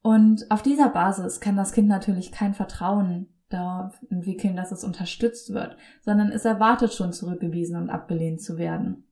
Und 0.01 0.49
auf 0.49 0.61
dieser 0.61 0.89
Basis 0.89 1.39
kann 1.39 1.55
das 1.55 1.71
Kind 1.71 1.87
natürlich 1.87 2.31
kein 2.31 2.53
Vertrauen 2.53 3.27
darauf 3.49 3.93
entwickeln, 4.09 4.55
dass 4.55 4.71
es 4.71 4.83
unterstützt 4.83 5.53
wird, 5.53 5.77
sondern 6.01 6.31
es 6.31 6.45
erwartet 6.45 6.93
schon 6.93 7.13
zurückgewiesen 7.13 7.75
und 7.75 7.89
abgelehnt 7.89 8.41
zu 8.41 8.57
werden. 8.57 9.05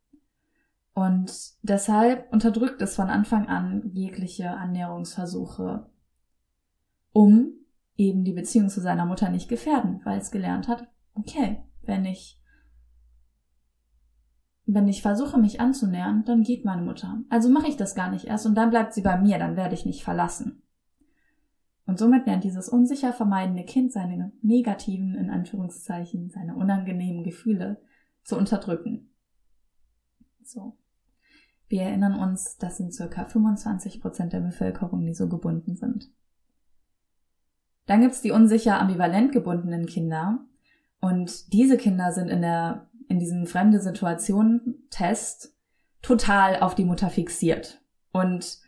Und 0.93 1.31
deshalb 1.62 2.31
unterdrückt 2.31 2.81
es 2.81 2.96
von 2.96 3.10
Anfang 3.10 3.48
an 3.48 3.91
jegliche 3.93 4.51
Annäherungsversuche 4.51 5.89
um 7.17 7.53
eben 7.96 8.24
die 8.24 8.34
Beziehung 8.34 8.69
zu 8.69 8.79
seiner 8.79 9.07
Mutter 9.07 9.29
nicht 9.29 9.50
gefährden, 9.50 10.01
weil 10.03 10.19
es 10.19 10.29
gelernt 10.29 10.67
hat, 10.67 10.88
okay, 11.15 11.63
wenn 11.81 12.05
ich 12.05 12.37
wenn 14.68 14.88
ich 14.88 15.02
versuche, 15.02 15.40
mich 15.40 15.62
anzunähern, 15.62 16.24
dann 16.26 16.44
geht 16.44 16.66
meine 16.66 16.82
Mutter. 16.82 17.22
Also 17.30 17.50
mache 17.50 17.68
ich 17.68 17.78
das 17.78 17.96
gar 17.96 18.12
nicht 18.12 18.26
erst 18.26 18.46
und 18.46 18.56
dann 18.56 18.70
bleibt 18.70 18.94
sie 18.94 19.02
bei 19.02 19.18
mir, 19.18 19.40
dann 19.40 19.56
werde 19.56 19.74
ich 19.74 19.86
nicht 19.86 20.04
verlassen. 20.04 20.62
Und 21.86 21.98
somit 21.98 22.26
lernt 22.26 22.44
dieses 22.44 22.68
unsicher 22.68 23.14
vermeidende 23.14 23.64
Kind 23.64 23.94
seine 23.94 24.34
negativen, 24.42 25.16
in 25.16 25.30
Anführungszeichen, 25.30 26.30
seine 26.30 26.56
unangenehmen 26.56 27.24
Gefühle 27.24 27.82
zu 28.24 28.38
unterdrücken. 28.38 29.10
So. 30.44 30.76
Wir 31.70 31.84
erinnern 31.84 32.20
uns, 32.20 32.58
das 32.58 32.78
sind 32.78 32.94
circa 32.94 33.26
25 33.26 34.02
Prozent 34.02 34.34
der 34.34 34.42
Bevölkerung, 34.42 35.06
die 35.06 35.14
so 35.14 35.30
gebunden 35.30 35.76
sind. 35.76 36.10
Dann 37.86 38.02
gibt's 38.02 38.22
die 38.22 38.32
unsicher 38.32 38.80
ambivalent 38.80 39.32
gebundenen 39.32 39.86
Kinder. 39.86 40.46
Und 41.00 41.54
diese 41.54 41.78
Kinder 41.78 42.12
sind 42.12 42.28
in 42.28 42.42
der, 42.42 42.87
in 43.10 43.20
diesem 43.20 43.46
fremde 43.46 43.80
Situation 43.80 44.76
Test 44.90 45.56
total 46.02 46.60
auf 46.60 46.76
die 46.76 46.86
Mutter 46.86 47.10
fixiert. 47.10 47.82
Und 48.12 48.60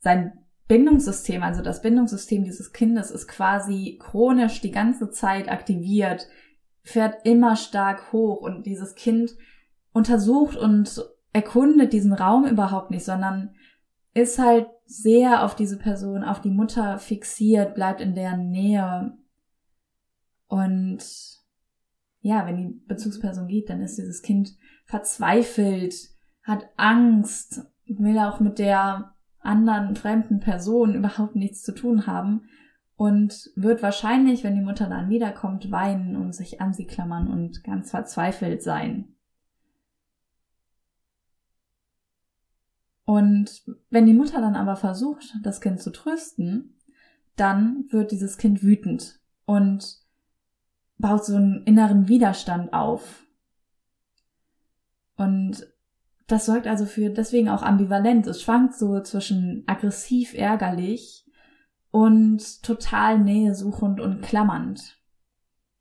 sein 0.00 0.32
Bindungssystem, 0.68 1.42
also 1.42 1.62
das 1.62 1.82
Bindungssystem 1.82 2.44
dieses 2.44 2.72
Kindes 2.72 3.10
ist 3.10 3.26
quasi 3.26 3.98
chronisch 4.00 4.60
die 4.60 4.70
ganze 4.70 5.10
Zeit 5.10 5.48
aktiviert, 5.48 6.28
fährt 6.82 7.26
immer 7.26 7.56
stark 7.56 8.12
hoch 8.12 8.40
und 8.40 8.66
dieses 8.66 8.94
Kind 8.94 9.32
untersucht 9.92 10.56
und 10.56 11.04
erkundet 11.32 11.92
diesen 11.92 12.12
Raum 12.12 12.46
überhaupt 12.46 12.90
nicht, 12.90 13.04
sondern 13.04 13.54
ist 14.14 14.38
halt 14.38 14.68
sehr 14.84 15.44
auf 15.44 15.54
diese 15.54 15.78
Person, 15.78 16.24
auf 16.24 16.40
die 16.40 16.50
Mutter 16.50 16.98
fixiert, 16.98 17.74
bleibt 17.74 18.00
in 18.00 18.14
deren 18.14 18.50
Nähe. 18.50 19.16
Und 20.48 20.98
ja, 22.28 22.44
wenn 22.46 22.56
die 22.58 22.82
Bezugsperson 22.86 23.48
geht, 23.48 23.70
dann 23.70 23.80
ist 23.80 23.96
dieses 23.96 24.20
Kind 24.20 24.54
verzweifelt, 24.84 25.94
hat 26.42 26.68
Angst, 26.76 27.62
will 27.86 28.18
auch 28.18 28.38
mit 28.38 28.58
der 28.58 29.14
anderen 29.40 29.96
fremden 29.96 30.38
Person 30.38 30.94
überhaupt 30.94 31.36
nichts 31.36 31.62
zu 31.62 31.74
tun 31.74 32.06
haben 32.06 32.42
und 32.96 33.50
wird 33.56 33.82
wahrscheinlich, 33.82 34.44
wenn 34.44 34.56
die 34.56 34.60
Mutter 34.60 34.90
dann 34.90 35.08
wiederkommt, 35.08 35.70
weinen 35.70 36.16
und 36.16 36.34
sich 36.34 36.60
an 36.60 36.74
sie 36.74 36.86
klammern 36.86 37.28
und 37.28 37.64
ganz 37.64 37.92
verzweifelt 37.92 38.62
sein. 38.62 39.14
Und 43.04 43.62
wenn 43.88 44.04
die 44.04 44.12
Mutter 44.12 44.42
dann 44.42 44.54
aber 44.54 44.76
versucht, 44.76 45.34
das 45.42 45.62
Kind 45.62 45.80
zu 45.80 45.90
trösten, 45.92 46.74
dann 47.36 47.86
wird 47.88 48.10
dieses 48.10 48.36
Kind 48.36 48.62
wütend 48.62 49.18
und 49.46 50.07
baut 50.98 51.24
so 51.24 51.36
einen 51.36 51.62
inneren 51.64 52.08
Widerstand 52.08 52.72
auf. 52.72 53.24
Und 55.16 55.66
das 56.26 56.46
sorgt 56.46 56.66
also 56.66 56.84
für 56.84 57.10
deswegen 57.10 57.48
auch 57.48 57.62
ambivalent. 57.62 58.26
Es 58.26 58.42
schwankt 58.42 58.74
so 58.74 59.00
zwischen 59.00 59.64
aggressiv 59.66 60.34
ärgerlich 60.34 61.24
und 61.90 62.62
total 62.62 63.18
nähesuchend 63.18 64.00
und 64.00 64.22
klammernd. 64.22 64.98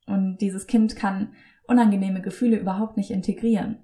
Und 0.05 0.37
dieses 0.37 0.67
Kind 0.67 0.95
kann 0.95 1.33
unangenehme 1.67 2.21
Gefühle 2.21 2.57
überhaupt 2.57 2.95
nicht 2.95 3.11
integrieren. 3.11 3.83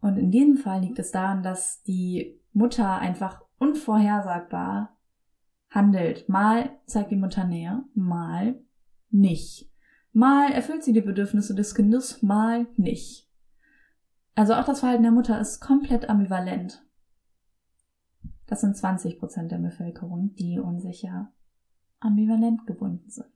Und 0.00 0.16
in 0.16 0.30
diesem 0.30 0.56
Fall 0.56 0.80
liegt 0.80 0.98
es 0.98 1.12
daran, 1.12 1.42
dass 1.42 1.82
die 1.82 2.40
Mutter 2.52 2.98
einfach 2.98 3.42
unvorhersagbar 3.58 4.96
handelt. 5.70 6.28
Mal 6.28 6.70
zeigt 6.86 7.10
die 7.10 7.16
Mutter 7.16 7.44
Nähe, 7.44 7.84
mal 7.94 8.58
nicht. 9.10 9.71
Mal 10.12 10.52
erfüllt 10.52 10.84
sie 10.84 10.92
die 10.92 11.00
Bedürfnisse 11.00 11.54
des 11.54 11.74
Kindes, 11.74 12.22
mal 12.22 12.66
nicht. 12.76 13.28
Also 14.34 14.54
auch 14.54 14.64
das 14.64 14.80
Verhalten 14.80 15.02
der 15.02 15.12
Mutter 15.12 15.40
ist 15.40 15.60
komplett 15.60 16.08
ambivalent. 16.08 16.84
Das 18.46 18.60
sind 18.60 18.76
20 18.76 19.18
Prozent 19.18 19.50
der 19.50 19.58
Bevölkerung, 19.58 20.34
die 20.34 20.58
unsicher 20.58 21.32
ambivalent 22.00 22.66
gebunden 22.66 23.08
sind. 23.08 23.26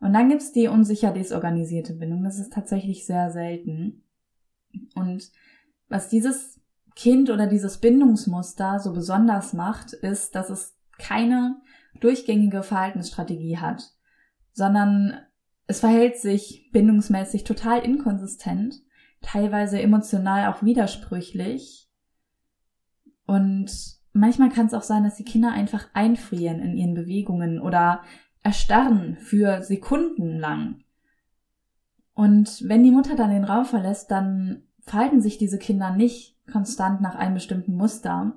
Und 0.00 0.12
dann 0.12 0.28
gibt's 0.28 0.52
die 0.52 0.68
unsicher 0.68 1.12
desorganisierte 1.12 1.94
Bindung. 1.94 2.24
Das 2.24 2.38
ist 2.38 2.52
tatsächlich 2.52 3.06
sehr 3.06 3.30
selten. 3.30 4.02
Und 4.94 5.30
was 5.88 6.08
dieses 6.08 6.60
Kind 6.94 7.30
oder 7.30 7.46
dieses 7.46 7.78
Bindungsmuster 7.78 8.80
so 8.80 8.92
besonders 8.92 9.52
macht, 9.52 9.92
ist, 9.92 10.34
dass 10.34 10.50
es 10.50 10.76
keine 10.98 11.60
durchgängige 12.00 12.62
Verhaltensstrategie 12.62 13.58
hat, 13.58 13.93
sondern 14.54 15.18
es 15.66 15.80
verhält 15.80 16.16
sich 16.18 16.70
bindungsmäßig 16.72 17.44
total 17.44 17.80
inkonsistent, 17.80 18.82
teilweise 19.20 19.80
emotional 19.80 20.52
auch 20.52 20.62
widersprüchlich. 20.62 21.90
Und 23.26 23.70
manchmal 24.12 24.50
kann 24.50 24.66
es 24.66 24.74
auch 24.74 24.82
sein, 24.82 25.04
dass 25.04 25.16
die 25.16 25.24
Kinder 25.24 25.52
einfach 25.52 25.88
einfrieren 25.92 26.60
in 26.60 26.76
ihren 26.76 26.94
Bewegungen 26.94 27.60
oder 27.60 28.02
erstarren 28.42 29.16
für 29.16 29.62
Sekunden 29.62 30.38
lang. 30.38 30.84
Und 32.14 32.62
wenn 32.68 32.84
die 32.84 32.92
Mutter 32.92 33.16
dann 33.16 33.30
den 33.30 33.44
Raum 33.44 33.64
verlässt, 33.64 34.10
dann 34.10 34.62
verhalten 34.80 35.20
sich 35.20 35.38
diese 35.38 35.58
Kinder 35.58 35.90
nicht 35.90 36.36
konstant 36.50 37.00
nach 37.00 37.16
einem 37.16 37.34
bestimmten 37.34 37.74
Muster. 37.74 38.34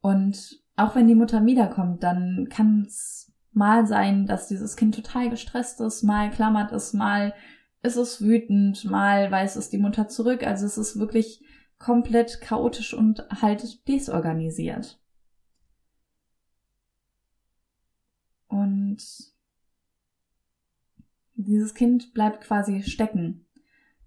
Und 0.00 0.62
auch 0.76 0.96
wenn 0.96 1.06
die 1.06 1.14
Mutter 1.14 1.44
wiederkommt, 1.44 2.02
dann 2.02 2.48
kann 2.50 2.84
es 2.86 3.32
mal 3.58 3.86
sein, 3.86 4.26
dass 4.26 4.48
dieses 4.48 4.76
Kind 4.76 4.94
total 4.94 5.28
gestresst 5.28 5.80
ist, 5.80 6.02
mal 6.02 6.30
klammert 6.30 6.72
es, 6.72 6.94
mal 6.94 7.34
ist 7.82 7.96
es 7.96 8.22
wütend, 8.22 8.84
mal 8.84 9.30
weist 9.30 9.56
es 9.56 9.68
die 9.68 9.78
Mutter 9.78 10.08
zurück. 10.08 10.46
Also 10.46 10.64
es 10.64 10.78
ist 10.78 10.98
wirklich 10.98 11.44
komplett 11.78 12.40
chaotisch 12.40 12.94
und 12.94 13.26
halt 13.42 13.86
desorganisiert. 13.86 14.98
Und 18.48 18.98
dieses 21.34 21.74
Kind 21.74 22.14
bleibt 22.14 22.42
quasi 22.42 22.82
stecken 22.82 23.46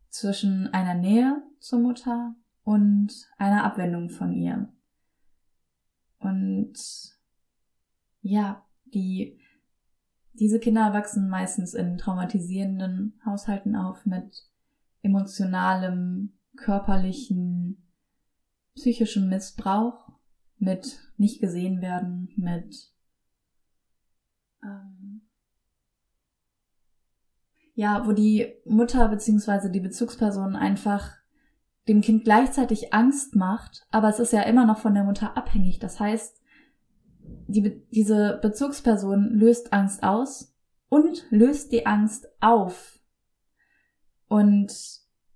zwischen 0.10 0.68
einer 0.74 0.96
Nähe 0.96 1.42
zur 1.60 1.80
Mutter 1.80 2.36
und 2.64 3.30
einer 3.38 3.64
Abwendung 3.64 4.10
von 4.10 4.34
ihr. 4.34 4.74
Und 6.20 6.74
ja, 8.22 8.66
die, 8.86 9.41
diese 10.34 10.60
Kinder 10.60 10.94
wachsen 10.94 11.30
meistens 11.30 11.74
in 11.74 11.98
traumatisierenden 11.98 13.20
Haushalten 13.26 13.76
auf 13.76 14.06
mit 14.06 14.48
emotionalem, 15.02 16.34
körperlichen, 16.56 17.84
psychischem 18.76 19.30
Missbrauch, 19.30 20.12
mit 20.58 21.00
nicht 21.18 21.42
gesehen 21.42 21.82
werden, 21.82 22.30
mit 22.36 22.92
ähm, 24.64 25.22
ja, 27.74 28.06
wo 28.06 28.12
die 28.12 28.54
Mutter 28.66 29.08
beziehungsweise 29.08 29.72
die 29.72 29.80
Bezugsperson 29.80 30.56
einfach 30.56 31.16
dem 31.88 32.02
Kind 32.02 32.24
gleichzeitig 32.24 32.94
Angst 32.94 33.36
macht, 33.36 33.88
aber 33.90 34.10
es 34.10 34.20
ist 34.20 34.34
ja 34.34 34.44
immer 34.44 34.66
noch 34.66 34.78
von 34.78 34.94
der 34.94 35.04
Mutter 35.04 35.36
abhängig. 35.36 35.80
Das 35.80 36.00
heißt, 36.00 36.41
die, 37.52 37.86
diese 37.92 38.40
Bezugsperson 38.42 39.30
löst 39.32 39.74
Angst 39.74 40.04
aus 40.04 40.56
und 40.90 41.26
löst 41.30 41.72
die 41.72 41.86
Angst 41.86 42.28
auf. 42.40 43.00
Und 44.28 44.72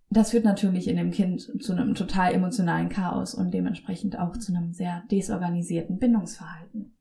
das 0.10 0.32
führt 0.32 0.46
natürlich 0.46 0.88
in 0.88 0.98
dem 0.98 1.12
Kind 1.12 1.42
zu 1.62 1.74
einem 1.74 1.96
total 1.96 2.34
emotionalen 2.34 2.90
Chaos 2.90 3.34
und 3.34 3.54
dementsprechend 3.54 4.18
auch 4.18 4.38
zu 4.38 4.54
einem 4.54 4.72
sehr 4.72 5.04
desorganisierten 5.12 5.98
Bindungsverhalten. 5.98 6.96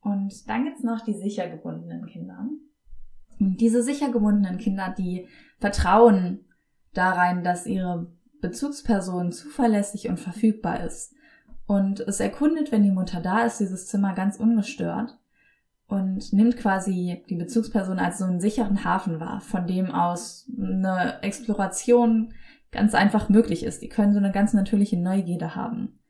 Und 0.00 0.48
dann 0.48 0.64
gibt's 0.64 0.82
noch 0.82 1.04
die 1.04 1.14
sicher 1.14 1.48
gebundenen 1.48 2.06
Kinder. 2.06 2.48
Und 3.38 3.60
diese 3.60 3.82
sicher 3.82 4.10
gebundenen 4.10 4.58
Kinder, 4.58 4.94
die 4.96 5.28
vertrauen 5.58 6.46
darein, 6.92 7.44
dass 7.44 7.66
ihre 7.66 8.10
Bezugsperson 8.40 9.32
zuverlässig 9.32 10.08
und 10.08 10.18
verfügbar 10.18 10.84
ist. 10.84 11.14
Und 11.70 12.00
es 12.00 12.18
erkundet, 12.18 12.72
wenn 12.72 12.82
die 12.82 12.90
Mutter 12.90 13.20
da 13.20 13.44
ist, 13.44 13.60
dieses 13.60 13.86
Zimmer 13.86 14.12
ganz 14.12 14.34
ungestört 14.38 15.16
und 15.86 16.32
nimmt 16.32 16.56
quasi 16.56 17.22
die 17.30 17.36
Bezugsperson 17.36 18.00
als 18.00 18.18
so 18.18 18.24
einen 18.24 18.40
sicheren 18.40 18.82
Hafen 18.82 19.20
wahr, 19.20 19.40
von 19.40 19.68
dem 19.68 19.92
aus 19.92 20.50
eine 20.58 21.22
Exploration 21.22 22.34
ganz 22.72 22.92
einfach 22.96 23.28
möglich 23.28 23.62
ist. 23.62 23.82
Die 23.82 23.88
können 23.88 24.12
so 24.12 24.18
eine 24.18 24.32
ganz 24.32 24.52
natürliche 24.52 24.96
Neugierde 24.96 25.54
haben. 25.54 26.00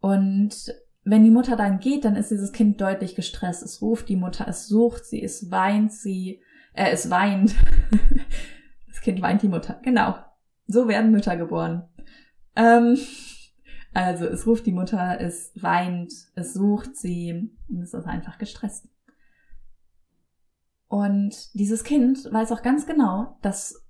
Und 0.00 0.74
wenn 1.04 1.24
die 1.24 1.30
Mutter 1.30 1.56
dann 1.56 1.78
geht, 1.78 2.06
dann 2.06 2.16
ist 2.16 2.30
dieses 2.30 2.52
Kind 2.52 2.80
deutlich 2.80 3.14
gestresst. 3.14 3.62
Es 3.62 3.82
ruft 3.82 4.08
die 4.08 4.16
Mutter, 4.16 4.48
es 4.48 4.66
sucht 4.66 5.04
sie, 5.04 5.22
es 5.22 5.50
weint 5.50 5.92
sie, 5.92 6.40
äh, 6.72 6.90
es 6.90 7.10
weint. 7.10 7.54
das 8.88 9.02
Kind 9.02 9.20
weint 9.20 9.42
die 9.42 9.48
Mutter. 9.48 9.78
Genau. 9.82 10.14
So 10.66 10.88
werden 10.88 11.12
Mütter 11.12 11.36
geboren. 11.36 11.86
Ähm, 12.56 12.96
also 13.92 14.26
es 14.26 14.46
ruft 14.46 14.66
die 14.66 14.72
Mutter, 14.72 15.20
es 15.20 15.52
weint, 15.60 16.12
es 16.34 16.54
sucht 16.54 16.96
sie 16.96 17.50
und 17.68 17.82
es 17.82 17.94
ist 17.94 18.06
einfach 18.06 18.38
gestresst. 18.38 18.88
Und 20.88 21.54
dieses 21.54 21.84
Kind 21.84 22.28
weiß 22.32 22.52
auch 22.52 22.62
ganz 22.62 22.86
genau, 22.86 23.36
dass 23.42 23.86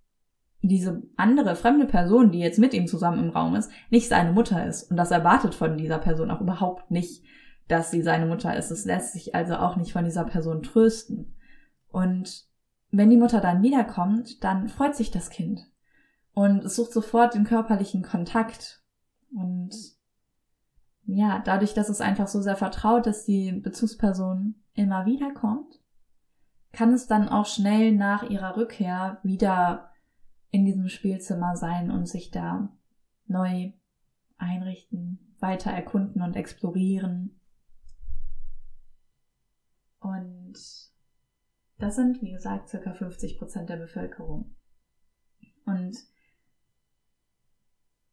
diese 0.63 1.03
andere 1.17 1.57
fremde 1.57 1.87
Person, 1.87 2.31
die 2.31 2.41
jetzt 2.41 2.59
mit 2.59 2.75
ihm 2.75 2.87
zusammen 2.87 3.25
im 3.25 3.31
Raum 3.31 3.55
ist, 3.57 3.71
nicht 3.89 4.09
seine 4.09 4.33
Mutter 4.33 4.67
ist. 4.67 4.91
Und 4.91 4.97
das 4.97 5.11
erwartet 5.11 5.55
von 5.55 5.79
dieser 5.79 5.99
Person 5.99 6.31
auch 6.31 6.41
überhaupt 6.41 6.91
nicht, 6.91 7.25
dass 7.69 7.91
sie 7.91 8.03
seine 8.03 8.27
Mutter 8.27 8.55
ist. 8.57 8.71
Es 8.71 8.85
lässt 8.85 9.13
sich 9.13 9.35
also 9.35 9.57
auch 9.57 9.77
nicht 9.77 9.93
von 9.93 10.05
dieser 10.05 10.25
Person 10.25 10.63
trösten. 10.63 11.35
Und 11.91 12.45
wenn 12.91 13.11
die 13.11 13.17
Mutter 13.17 13.41
dann 13.41 13.63
wiederkommt, 13.63 14.45
dann 14.45 14.69
freut 14.69 14.97
sich 14.97 15.11
das 15.11 15.31
Kind. 15.31 15.67
Und 16.35 16.65
es 16.65 16.77
sucht 16.77 16.93
sofort 16.93 17.35
den 17.35 17.45
körperlichen 17.45 18.03
Kontakt. 18.03 18.80
Und 19.35 19.75
ja, 21.05 21.43
dadurch, 21.45 21.75
dass 21.75 21.89
es 21.89 22.01
einfach 22.01 22.29
so 22.29 22.41
sehr 22.41 22.57
vertraut, 22.57 23.07
dass 23.07 23.25
die 23.25 23.53
Bezugsperson 23.53 24.55
immer 24.75 25.07
wiederkommt, 25.07 25.81
kann 26.73 26.93
es 26.93 27.07
dann 27.07 27.29
auch 27.29 27.47
schnell 27.47 27.93
nach 27.93 28.23
ihrer 28.23 28.57
Rückkehr 28.57 29.19
wieder 29.23 29.93
in 30.51 30.65
diesem 30.65 30.89
Spielzimmer 30.89 31.57
sein 31.57 31.91
und 31.91 32.07
sich 32.09 32.31
da 32.31 32.77
neu 33.27 33.73
einrichten, 34.39 35.35
weiter 35.41 35.71
erkunden 35.71 36.23
und 36.23 36.37
explorieren. 36.37 37.41
Und 40.01 40.59
das 41.79 41.97
sind, 41.97 42.23
wie 42.23 42.33
gesagt, 42.33 42.69
circa 42.69 42.93
50 42.93 43.39
Prozent 43.39 43.69
der 43.69 43.77
Bevölkerung. 43.77 44.55
Und 45.65 45.97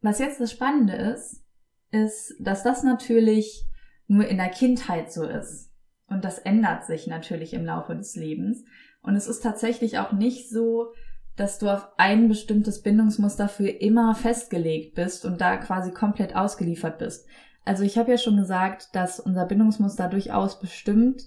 was 0.08 0.20
jetzt 0.20 0.40
das 0.40 0.54
Spannende 0.54 0.94
ist, 0.94 1.44
ist, 1.92 2.34
dass 2.40 2.64
das 2.64 2.82
natürlich 2.82 3.66
nur 4.08 4.26
in 4.26 4.38
der 4.38 4.48
Kindheit 4.48 5.12
so 5.12 5.26
ist. 5.26 5.74
Und 6.08 6.24
das 6.24 6.40
ändert 6.40 6.86
sich 6.86 7.08
natürlich 7.08 7.54
im 7.54 7.66
Laufe 7.66 7.94
des 7.94 8.16
Lebens. 8.16 8.64
Und 9.02 9.18
es 9.18 9.28
ist 9.28 9.44
tatsächlich 9.44 10.00
auch 10.00 10.14
nicht 10.14 10.50
so, 10.50 10.94
dass 11.36 11.60
du 11.60 11.68
auf 11.68 11.90
ein 11.98 12.30
bestimmtes 12.30 12.82
Bindungsmuster 12.82 13.50
für 13.50 13.68
immer 13.68 14.16
festgelegt 14.16 14.96
bist 14.96 15.26
und 15.26 15.42
da 15.42 15.58
quasi 15.58 15.92
komplett 15.92 16.38
ausgeliefert 16.38 17.00
bist. 17.00 17.28
Also 17.66 17.84
ich 17.84 17.98
habe 17.98 18.12
ja 18.12 18.18
schon 18.18 18.38
gesagt, 18.38 18.96
dass 18.96 19.20
unser 19.20 19.46
Bindungsmuster 19.46 20.08
durchaus 20.08 20.62
bestimmt 20.62 21.24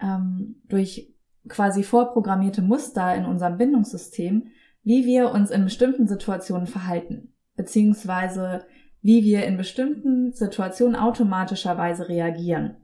ähm, 0.00 0.62
durch 0.64 1.14
quasi 1.46 1.82
vorprogrammierte 1.82 2.62
Muster 2.62 3.14
in 3.14 3.26
unserem 3.26 3.58
Bindungssystem, 3.58 4.48
wie 4.82 5.04
wir 5.04 5.30
uns 5.30 5.50
in 5.50 5.64
bestimmten 5.64 6.08
Situationen 6.08 6.66
verhalten, 6.66 7.34
beziehungsweise 7.58 8.64
wie 9.02 9.22
wir 9.24 9.44
in 9.44 9.56
bestimmten 9.56 10.32
Situationen 10.32 10.96
automatischerweise 10.96 12.08
reagieren. 12.08 12.76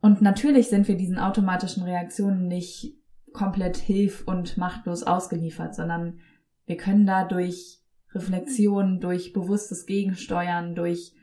Und 0.00 0.22
natürlich 0.22 0.68
sind 0.68 0.88
wir 0.88 0.96
diesen 0.96 1.18
automatischen 1.18 1.82
Reaktionen 1.82 2.46
nicht 2.46 2.96
komplett 3.32 3.76
hilf- 3.76 4.22
und 4.26 4.56
machtlos 4.56 5.02
ausgeliefert, 5.02 5.74
sondern 5.74 6.20
wir 6.66 6.76
können 6.76 7.04
da 7.04 7.24
durch 7.24 7.80
Reflexion, 8.12 9.00
durch 9.00 9.32
bewusstes 9.32 9.86
Gegensteuern, 9.86 10.74
durch 10.74 11.14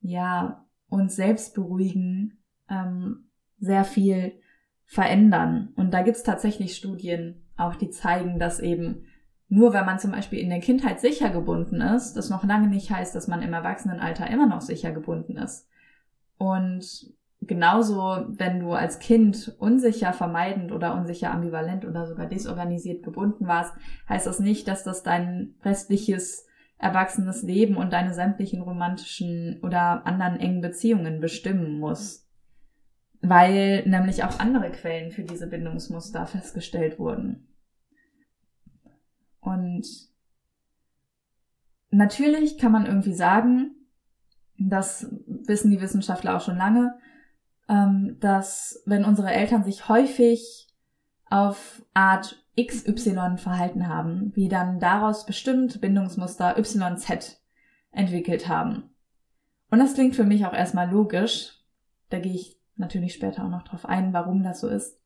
ja 0.00 0.66
uns 0.88 1.14
selbst 1.16 1.54
beruhigen 1.54 2.38
ähm, 2.68 3.30
sehr 3.58 3.84
viel 3.84 4.40
verändern. 4.84 5.72
Und 5.76 5.92
da 5.92 6.02
gibt's 6.02 6.22
tatsächlich 6.22 6.74
Studien, 6.74 7.46
auch 7.56 7.76
die 7.76 7.90
zeigen, 7.90 8.38
dass 8.38 8.58
eben 8.58 9.04
nur 9.48 9.72
wenn 9.72 9.86
man 9.86 9.98
zum 9.98 10.12
Beispiel 10.12 10.40
in 10.40 10.50
der 10.50 10.60
Kindheit 10.60 11.00
sicher 11.00 11.30
gebunden 11.30 11.80
ist, 11.80 12.14
das 12.14 12.28
noch 12.28 12.44
lange 12.44 12.68
nicht 12.68 12.90
heißt, 12.90 13.14
dass 13.14 13.28
man 13.28 13.42
im 13.42 13.54
Erwachsenenalter 13.54 14.28
immer 14.28 14.46
noch 14.46 14.60
sicher 14.60 14.92
gebunden 14.92 15.38
ist. 15.38 15.66
Und 16.36 17.12
genauso, 17.40 18.26
wenn 18.28 18.60
du 18.60 18.72
als 18.72 18.98
Kind 18.98 19.56
unsicher 19.58 20.12
vermeidend 20.12 20.70
oder 20.70 20.94
unsicher 20.94 21.32
ambivalent 21.32 21.86
oder 21.86 22.06
sogar 22.06 22.26
desorganisiert 22.26 23.02
gebunden 23.02 23.46
warst, 23.46 23.72
heißt 24.08 24.26
das 24.26 24.38
nicht, 24.38 24.68
dass 24.68 24.84
das 24.84 25.02
dein 25.02 25.54
restliches 25.64 26.46
erwachsenes 26.78 27.42
Leben 27.42 27.76
und 27.76 27.92
deine 27.92 28.14
sämtlichen 28.14 28.62
romantischen 28.62 29.60
oder 29.62 30.06
anderen 30.06 30.38
engen 30.38 30.60
Beziehungen 30.60 31.20
bestimmen 31.20 31.78
muss. 31.78 32.26
Weil 33.20 33.82
nämlich 33.88 34.22
auch 34.22 34.38
andere 34.38 34.70
Quellen 34.70 35.10
für 35.10 35.24
diese 35.24 35.48
Bindungsmuster 35.48 36.26
festgestellt 36.26 37.00
wurden. 37.00 37.47
Und 39.48 39.86
natürlich 41.90 42.58
kann 42.58 42.72
man 42.72 42.84
irgendwie 42.84 43.14
sagen, 43.14 43.74
das 44.58 45.06
wissen 45.26 45.70
die 45.70 45.80
Wissenschaftler 45.80 46.36
auch 46.36 46.40
schon 46.40 46.56
lange, 46.56 46.98
ähm, 47.68 48.16
dass 48.20 48.82
wenn 48.86 49.04
unsere 49.04 49.30
Eltern 49.30 49.64
sich 49.64 49.88
häufig 49.88 50.68
auf 51.30 51.82
Art 51.94 52.44
XY 52.60 53.36
verhalten 53.36 53.88
haben, 53.88 54.34
wir 54.34 54.48
dann 54.48 54.80
daraus 54.80 55.24
bestimmt 55.24 55.80
Bindungsmuster 55.80 56.58
YZ 56.58 57.40
entwickelt 57.92 58.48
haben. 58.48 58.90
Und 59.70 59.78
das 59.78 59.94
klingt 59.94 60.16
für 60.16 60.24
mich 60.24 60.44
auch 60.44 60.54
erstmal 60.54 60.90
logisch. 60.90 61.54
Da 62.10 62.18
gehe 62.18 62.34
ich 62.34 62.58
natürlich 62.76 63.14
später 63.14 63.44
auch 63.44 63.50
noch 63.50 63.62
drauf 63.62 63.86
ein, 63.86 64.12
warum 64.12 64.42
das 64.42 64.60
so 64.60 64.68
ist. 64.68 64.98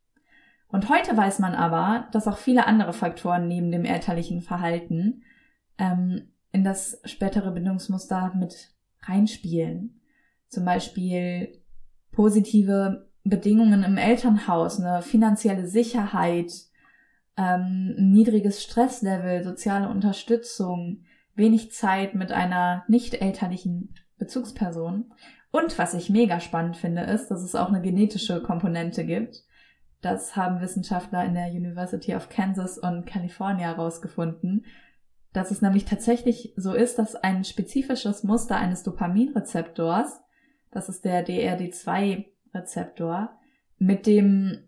Und 0.73 0.89
heute 0.89 1.15
weiß 1.15 1.39
man 1.39 1.55
aber, 1.55 2.09
dass 2.13 2.27
auch 2.27 2.39
viele 2.39 2.67
andere 2.67 2.95
Faktoren 2.95 3.47
neben 3.47 3.71
dem 3.71 3.85
elterlichen 3.85 4.41
Verhalten 4.41 5.23
ähm, 5.79 6.33
in 6.51 6.65
das 6.65 6.99
spätere 7.05 7.51
Bindungsmuster 7.51 8.33
mit 8.35 8.71
reinspielen. 9.03 10.01
Zum 10.49 10.65
Beispiel 10.65 11.61
positive 12.11 13.11
Bedingungen 13.23 13.85
im 13.85 13.99
Elternhaus, 13.99 14.81
eine 14.81 15.03
finanzielle 15.03 15.67
Sicherheit, 15.67 16.53
ähm, 17.37 17.95
niedriges 17.99 18.63
Stresslevel, 18.63 19.45
soziale 19.45 19.91
Unterstützung, 19.91 21.05
wenig 21.35 21.73
Zeit 21.73 22.15
mit 22.15 22.33
einer 22.33 22.85
nicht 22.89 23.15
elterlichen 23.21 23.95
Bezugsperson. 24.17 25.13
Und 25.51 25.79
was 25.79 25.93
ich 25.93 26.09
mega 26.09 26.41
spannend 26.41 26.79
finde, 26.79 27.03
ist, 27.03 27.29
dass 27.29 27.43
es 27.43 27.55
auch 27.55 27.69
eine 27.69 27.83
genetische 27.83 28.43
Komponente 28.43 29.05
gibt. 29.05 29.45
Das 30.03 30.37
haben 30.37 30.61
Wissenschaftler 30.61 31.25
in 31.25 31.35
der 31.35 31.49
University 31.49 32.15
of 32.15 32.29
Kansas 32.29 32.77
und 32.77 33.07
California 33.07 33.69
herausgefunden, 33.69 34.67
dass 35.33 35.51
es 35.51 35.63
nämlich 35.63 35.87
tatsächlich 35.87 36.53
so 36.57 36.75
ist, 36.75 36.99
dass 36.99 37.17
ein 37.17 37.45
spezifisches 37.45 38.23
Muster 38.23 38.57
eines 38.57 38.83
Dopaminrezeptors 38.83 40.23
das 40.73 40.89
ist 40.89 41.05
der 41.05 41.25
DRD2-Rezeptor, 41.25 43.39
mit 43.79 44.07
dem 44.07 44.65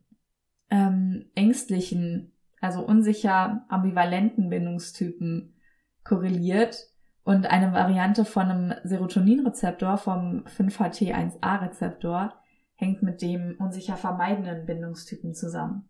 ähm, 0.70 1.25
ängstlichen, 1.35 2.33
also 2.61 2.87
unsicher 2.87 3.64
ambivalenten 3.68 4.49
Bindungstypen 4.51 5.57
korreliert 6.05 6.77
und 7.25 7.47
eine 7.47 7.73
Variante 7.73 8.25
von 8.25 8.44
einem 8.44 8.75
Serotoninrezeptor 8.85 9.97
vom 9.97 10.44
5-HT1A-Rezeptor 10.44 12.35
hängt 12.75 13.03
mit 13.03 13.23
dem 13.23 13.57
unsicher 13.59 13.97
vermeidenden 13.97 14.67
Bindungstypen 14.67 15.35
zusammen. 15.35 15.89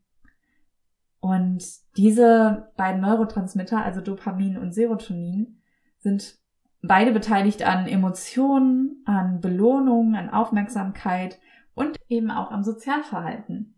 Und 1.21 1.65
diese 1.97 2.71
beiden 2.77 3.01
Neurotransmitter, 3.01 3.83
also 3.83 4.03
Dopamin 4.03 4.59
und 4.59 4.75
Serotonin, 4.75 5.59
sind 5.99 6.39
beide 6.83 7.13
beteiligt 7.13 7.63
an 7.63 7.87
Emotionen, 7.87 9.03
an 9.07 9.41
Belohnung, 9.41 10.15
an 10.17 10.29
Aufmerksamkeit 10.29 11.39
und 11.75 11.97
eben 12.09 12.31
auch 12.31 12.51
am 12.51 12.63
Sozialverhalten. 12.63 13.75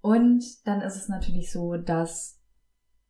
Und 0.00 0.66
dann 0.66 0.80
ist 0.80 0.96
es 0.96 1.08
natürlich 1.08 1.52
so, 1.52 1.76
dass 1.76 2.40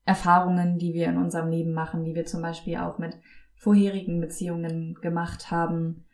Erfahrungen, 0.05 0.79
die 0.79 0.93
wir 0.93 1.07
in 1.09 1.17
unserem 1.17 1.49
Leben 1.49 1.73
machen, 1.73 2.05
die 2.05 2.15
wir 2.15 2.27
zum 2.27 2.43
Beispiel 2.43 2.77
auch 2.77 2.99
mit 2.99 3.17
vorherigen 3.55 4.21
Beziehungen 4.21 4.95
gemacht 5.01 5.51
haben, 5.51 6.05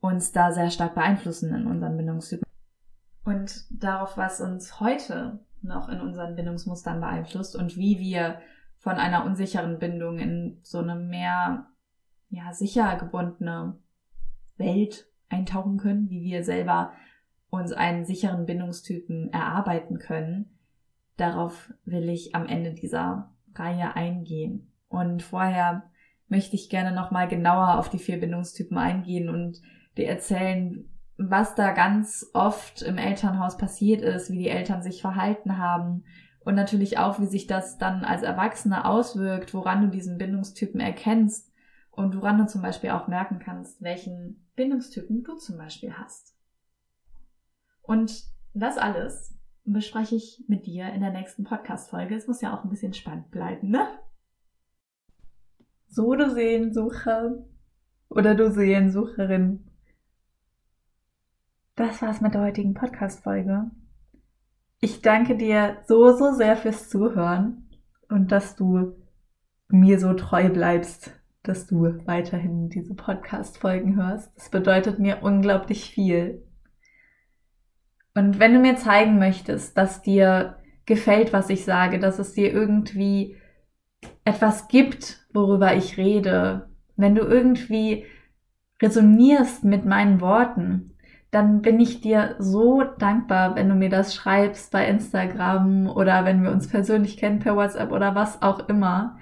uns 0.00 0.32
da 0.32 0.52
sehr 0.52 0.70
stark 0.70 0.94
beeinflussen 0.94 1.54
in 1.54 1.66
unseren 1.66 1.96
Bindungstypen. 1.96 2.44
Und 3.24 3.64
darauf, 3.70 4.16
was 4.16 4.40
uns 4.40 4.80
heute 4.80 5.40
noch 5.62 5.88
in 5.88 6.00
unseren 6.00 6.36
Bindungsmustern 6.36 7.00
beeinflusst 7.00 7.54
und 7.54 7.76
wie 7.76 7.98
wir 7.98 8.40
von 8.78 8.94
einer 8.94 9.26
unsicheren 9.26 9.78
Bindung 9.78 10.18
in 10.18 10.58
so 10.62 10.78
eine 10.78 10.96
mehr 10.96 11.66
ja, 12.30 12.52
sicher 12.52 12.96
gebundene 12.96 13.76
Welt 14.56 15.06
eintauchen 15.28 15.76
können, 15.76 16.08
wie 16.08 16.22
wir 16.22 16.44
selber 16.44 16.92
uns 17.50 17.72
einen 17.72 18.04
sicheren 18.04 18.46
Bindungstypen 18.46 19.32
erarbeiten 19.32 19.98
können. 19.98 20.58
Darauf 21.16 21.72
will 21.84 22.08
ich 22.08 22.34
am 22.34 22.46
Ende 22.46 22.72
dieser 22.72 23.32
Reihe 23.54 23.94
eingehen. 23.96 24.72
Und 24.88 25.22
vorher 25.22 25.82
möchte 26.28 26.56
ich 26.56 26.70
gerne 26.70 26.92
nochmal 26.92 27.28
genauer 27.28 27.78
auf 27.78 27.90
die 27.90 27.98
vier 27.98 28.18
Bindungstypen 28.18 28.78
eingehen 28.78 29.28
und 29.28 29.60
dir 30.00 30.08
erzählen, 30.08 30.88
was 31.16 31.54
da 31.54 31.72
ganz 31.72 32.30
oft 32.32 32.82
im 32.82 32.98
Elternhaus 32.98 33.56
passiert 33.56 34.00
ist, 34.02 34.30
wie 34.30 34.38
die 34.38 34.48
Eltern 34.48 34.82
sich 34.82 35.00
verhalten 35.02 35.58
haben 35.58 36.04
und 36.40 36.54
natürlich 36.54 36.98
auch, 36.98 37.20
wie 37.20 37.26
sich 37.26 37.46
das 37.46 37.78
dann 37.78 38.04
als 38.04 38.22
Erwachsener 38.22 38.86
auswirkt, 38.86 39.52
woran 39.52 39.82
du 39.82 39.88
diesen 39.88 40.16
Bindungstypen 40.16 40.80
erkennst 40.80 41.52
und 41.90 42.16
woran 42.16 42.38
du 42.38 42.46
zum 42.46 42.62
Beispiel 42.62 42.90
auch 42.90 43.08
merken 43.08 43.38
kannst, 43.38 43.82
welchen 43.82 44.48
Bindungstypen 44.56 45.22
du 45.22 45.36
zum 45.36 45.58
Beispiel 45.58 45.92
hast. 45.92 46.34
Und 47.82 48.24
das 48.54 48.78
alles 48.78 49.36
bespreche 49.64 50.16
ich 50.16 50.44
mit 50.48 50.66
dir 50.66 50.88
in 50.92 51.00
der 51.00 51.12
nächsten 51.12 51.44
Podcast-Folge. 51.44 52.14
Es 52.14 52.26
muss 52.26 52.40
ja 52.40 52.56
auch 52.56 52.64
ein 52.64 52.70
bisschen 52.70 52.94
spannend 52.94 53.30
bleiben, 53.30 53.70
ne? 53.70 53.86
So, 55.88 56.14
du 56.14 56.30
Sehensucher 56.30 57.44
oder 58.08 58.34
du 58.34 58.50
Sehensucherin. 58.50 59.69
Das 61.80 62.02
war's 62.02 62.20
mit 62.20 62.34
der 62.34 62.42
heutigen 62.42 62.74
Podcast-Folge. 62.74 63.70
Ich 64.82 65.00
danke 65.00 65.34
dir 65.34 65.78
so, 65.86 66.14
so 66.14 66.34
sehr 66.34 66.58
fürs 66.58 66.90
Zuhören 66.90 67.70
und 68.10 68.32
dass 68.32 68.54
du 68.54 68.96
mir 69.68 69.98
so 69.98 70.12
treu 70.12 70.50
bleibst, 70.50 71.18
dass 71.42 71.66
du 71.66 71.84
weiterhin 72.04 72.68
diese 72.68 72.94
Podcast-Folgen 72.94 73.96
hörst. 73.96 74.30
Das 74.36 74.50
bedeutet 74.50 74.98
mir 74.98 75.22
unglaublich 75.22 75.88
viel. 75.90 76.46
Und 78.14 78.38
wenn 78.38 78.52
du 78.52 78.60
mir 78.60 78.76
zeigen 78.76 79.18
möchtest, 79.18 79.78
dass 79.78 80.02
dir 80.02 80.58
gefällt, 80.84 81.32
was 81.32 81.48
ich 81.48 81.64
sage, 81.64 81.98
dass 81.98 82.18
es 82.18 82.34
dir 82.34 82.52
irgendwie 82.52 83.38
etwas 84.26 84.68
gibt, 84.68 85.26
worüber 85.32 85.74
ich 85.74 85.96
rede, 85.96 86.68
wenn 86.96 87.14
du 87.14 87.22
irgendwie 87.22 88.04
resonierst 88.82 89.64
mit 89.64 89.86
meinen 89.86 90.20
Worten, 90.20 90.89
dann 91.30 91.62
bin 91.62 91.78
ich 91.78 92.00
dir 92.00 92.34
so 92.38 92.82
dankbar, 92.98 93.54
wenn 93.54 93.68
du 93.68 93.74
mir 93.74 93.88
das 93.88 94.14
schreibst 94.14 94.72
bei 94.72 94.86
Instagram 94.86 95.88
oder 95.88 96.24
wenn 96.24 96.42
wir 96.42 96.50
uns 96.50 96.68
persönlich 96.68 97.16
kennen 97.16 97.38
per 97.38 97.56
WhatsApp 97.56 97.92
oder 97.92 98.14
was 98.14 98.42
auch 98.42 98.68
immer 98.68 99.18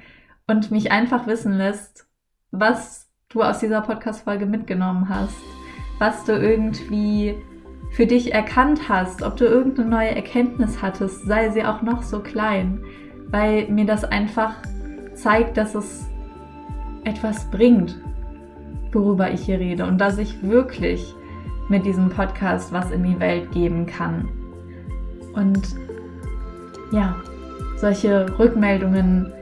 und 0.46 0.70
mich 0.70 0.90
einfach 0.90 1.26
wissen 1.26 1.52
lässt, 1.52 2.08
was 2.50 3.10
du 3.28 3.42
aus 3.42 3.58
dieser 3.58 3.82
Podcast-Folge 3.82 4.46
mitgenommen 4.46 5.08
hast, 5.10 5.36
was 5.98 6.24
du 6.24 6.32
irgendwie 6.32 7.36
für 7.90 8.06
dich 8.06 8.32
erkannt 8.32 8.88
hast, 8.88 9.22
ob 9.22 9.36
du 9.36 9.44
irgendeine 9.44 9.90
neue 9.90 10.16
Erkenntnis 10.16 10.80
hattest, 10.80 11.26
sei 11.26 11.50
sie 11.50 11.64
auch 11.64 11.82
noch 11.82 12.02
so 12.02 12.20
klein, 12.20 12.82
weil 13.30 13.68
mir 13.68 13.84
das 13.84 14.04
einfach 14.04 14.54
zeigt, 15.14 15.58
dass 15.58 15.74
es 15.74 16.08
etwas 17.04 17.50
bringt, 17.50 18.00
worüber 18.92 19.30
ich 19.30 19.42
hier 19.42 19.58
rede 19.58 19.84
und 19.84 19.98
dass 19.98 20.16
ich 20.16 20.42
wirklich 20.42 21.14
mit 21.68 21.84
diesem 21.84 22.08
Podcast 22.08 22.72
was 22.72 22.90
in 22.90 23.02
die 23.02 23.18
Welt 23.20 23.52
geben 23.52 23.86
kann. 23.86 24.28
Und 25.34 25.76
ja, 26.90 27.16
solche 27.76 28.26
Rückmeldungen 28.38 29.32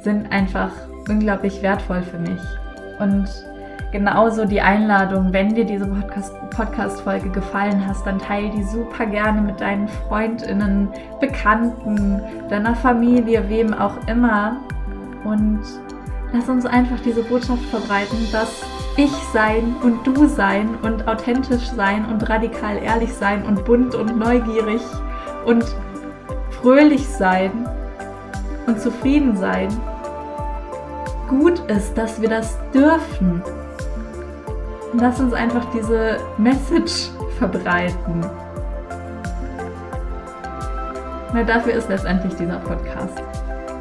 sind 0.00 0.30
einfach 0.30 0.70
unglaublich 1.08 1.62
wertvoll 1.62 2.02
für 2.02 2.18
mich. 2.18 2.40
Und 3.00 3.28
genauso 3.92 4.44
die 4.44 4.60
Einladung, 4.60 5.32
wenn 5.32 5.54
dir 5.54 5.64
diese 5.64 5.86
Podcast-Folge 6.50 7.30
gefallen 7.30 7.86
hat, 7.86 7.96
dann 8.04 8.18
teile 8.18 8.50
die 8.50 8.62
super 8.62 9.06
gerne 9.06 9.40
mit 9.40 9.60
deinen 9.60 9.88
FreundInnen, 9.88 10.88
Bekannten, 11.20 12.20
deiner 12.48 12.74
Familie, 12.76 13.48
wem 13.48 13.74
auch 13.74 13.96
immer. 14.06 14.60
Und 15.24 15.60
lass 16.34 16.48
uns 16.48 16.66
einfach 16.66 16.98
diese 17.04 17.22
Botschaft 17.22 17.64
verbreiten, 17.66 18.18
dass 18.32 18.62
ich 18.96 19.12
sein 19.32 19.76
und 19.82 20.04
du 20.04 20.26
sein 20.26 20.76
und 20.82 21.06
authentisch 21.06 21.68
sein 21.70 22.04
und 22.06 22.28
radikal 22.28 22.76
ehrlich 22.76 23.12
sein 23.12 23.44
und 23.44 23.64
bunt 23.64 23.94
und 23.94 24.18
neugierig 24.18 24.80
und 25.44 25.64
fröhlich 26.60 27.06
sein 27.08 27.68
und 28.66 28.80
zufrieden 28.80 29.36
sein 29.36 29.68
gut 31.28 31.58
ist, 31.70 31.96
dass 31.96 32.20
wir 32.20 32.28
das 32.28 32.58
dürfen. 32.72 33.42
Lass 34.94 35.20
uns 35.20 35.32
einfach 35.32 35.64
diese 35.72 36.18
Message 36.36 37.10
verbreiten. 37.38 38.26
Weil 41.32 41.46
dafür 41.46 41.74
ist 41.74 41.88
letztendlich 41.88 42.34
dieser 42.34 42.58
Podcast. 42.58 43.33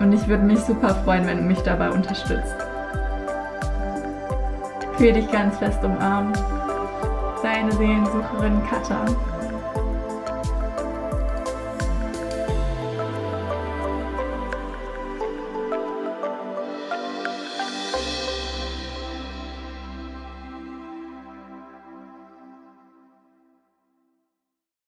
Und 0.03 0.11
ich 0.11 0.27
würde 0.27 0.43
mich 0.43 0.59
super 0.59 0.93
freuen, 1.05 1.25
wenn 1.25 1.37
du 1.37 1.43
mich 1.43 1.61
dabei 1.61 1.89
unterstützt. 1.89 2.55
Fühl 4.97 5.13
dich 5.13 5.31
ganz 5.31 5.57
fest 5.59 5.81
umarmt. 5.81 6.37
Deine 7.41 7.71
Seelensucherin 7.71 8.61
Katha. 8.69 9.05